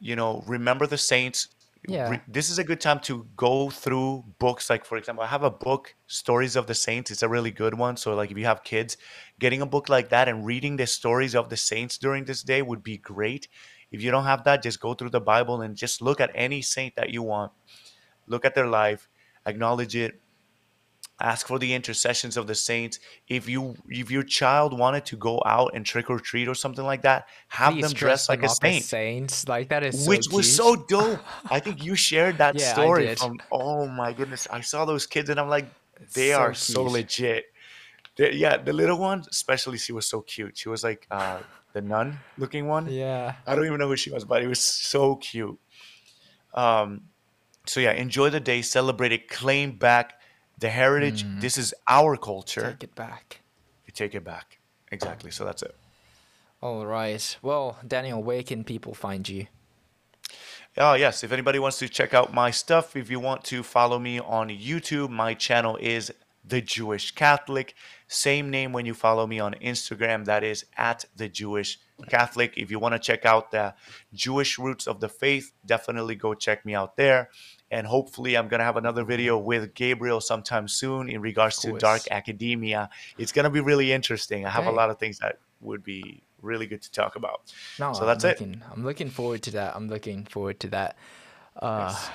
[0.00, 1.48] you know remember the saints.
[1.88, 2.10] Yeah.
[2.10, 4.68] Re- this is a good time to go through books.
[4.68, 7.10] Like for example i have a book stories of the saints.
[7.10, 7.96] It's a really good one.
[7.96, 8.96] So like if you have kids
[9.38, 12.60] getting a book like that and reading the stories of the saints during this day
[12.60, 13.48] would be great.
[13.90, 16.60] If you don't have that just go through the bible and just look at any
[16.60, 17.52] saint that you want.
[18.26, 19.08] Look at their life
[19.46, 20.20] acknowledge it
[21.20, 23.00] ask for the intercessions of the saints.
[23.28, 26.84] If you if your child wanted to go out and trick or treat or something
[26.84, 28.84] like that have Please them dress like them a saint.
[28.84, 29.48] saints.
[29.48, 31.20] Like that is so which was so dope.
[31.50, 33.18] I think you shared that Yeah, I story did.
[33.18, 35.66] from oh my goodness i saw those kids and i'm like
[36.14, 37.46] they so are so legit.
[38.16, 40.56] They- yeah the little one especially she was so cute.
[40.56, 41.38] She was like uh
[41.72, 42.86] the nun looking one.
[42.90, 43.34] Yeah.
[43.46, 45.58] I don't even know who she was, but it was so cute.
[46.54, 47.02] Um,
[47.66, 50.14] so yeah, enjoy the day, celebrate it, claim back
[50.58, 51.24] the heritage.
[51.24, 51.40] Mm-hmm.
[51.40, 52.72] This is our culture.
[52.72, 53.40] Take it back.
[53.86, 54.58] You take it back.
[54.90, 55.30] Exactly.
[55.30, 55.74] So that's it.
[56.60, 57.36] All right.
[57.42, 59.46] Well, Daniel, where can people find you?
[60.76, 63.98] Oh yes, if anybody wants to check out my stuff, if you want to follow
[63.98, 66.12] me on YouTube, my channel is
[66.44, 67.74] the Jewish Catholic.
[68.06, 70.24] Same name when you follow me on Instagram.
[70.24, 71.78] That is at the Jewish
[72.08, 72.54] Catholic.
[72.56, 73.74] If you want to check out the
[74.14, 77.28] Jewish roots of the faith, definitely go check me out there.
[77.70, 82.02] And hopefully, I'm gonna have another video with Gabriel sometime soon in regards to dark
[82.10, 82.88] academia.
[83.18, 84.46] It's gonna be really interesting.
[84.46, 87.52] I have a lot of things that would be really good to talk about.
[87.78, 88.40] No, So that's I'm it.
[88.40, 89.76] looking, I'm looking forward to that.
[89.76, 90.96] I'm looking forward to that.
[91.56, 91.94] Uh,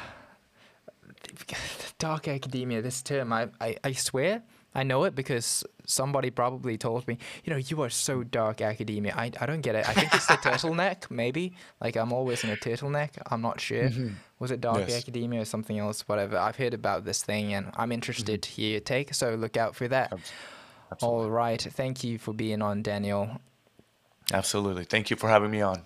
[1.99, 2.81] dark academia.
[2.81, 4.43] This term, I, I, I swear,
[4.75, 7.17] I know it because somebody probably told me.
[7.43, 9.13] You know, you are so dark academia.
[9.15, 9.87] I, I don't get it.
[9.87, 11.53] I think it's the turtleneck, maybe.
[11.81, 13.09] Like I'm always in a turtleneck.
[13.29, 13.89] I'm not sure.
[14.39, 14.89] Was it dark Mm-hmm.
[14.89, 15.01] Yes.
[15.03, 16.01] academia or something else?
[16.07, 16.37] Whatever.
[16.37, 19.13] I've heard about this thing and I'm interested to hear your take.
[19.13, 20.11] So look out for that.
[20.91, 21.23] Absolutely.
[21.25, 21.61] All right.
[21.61, 23.39] Thank you for being on, Daniel.
[24.31, 24.85] Absolutely.
[24.85, 25.83] Thank you for having me on.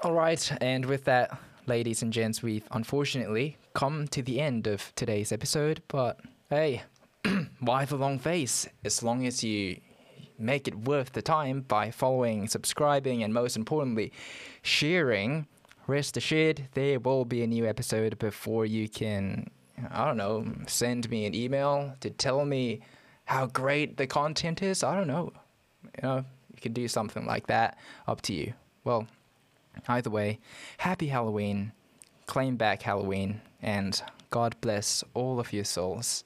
[0.00, 4.92] All right, and with that, ladies and gents, we've unfortunately come to the end of
[4.96, 5.80] today's episode.
[5.86, 6.18] But
[6.50, 6.82] hey,
[7.60, 8.68] why the long face?
[8.84, 9.80] As long as you
[10.38, 14.12] make it worth the time by following, subscribing, and most importantly,
[14.62, 15.46] sharing,
[15.86, 19.50] rest assured there will be a new episode before you can,
[19.90, 22.80] I don't know, send me an email to tell me
[23.26, 24.82] how great the content is.
[24.82, 25.32] I don't know.
[25.84, 27.78] You know, you can do something like that.
[28.06, 28.54] Up to you.
[28.84, 29.06] Well,
[29.88, 30.38] Either way,
[30.78, 31.72] happy Halloween,
[32.26, 36.24] claim back Halloween, and God bless all of your souls.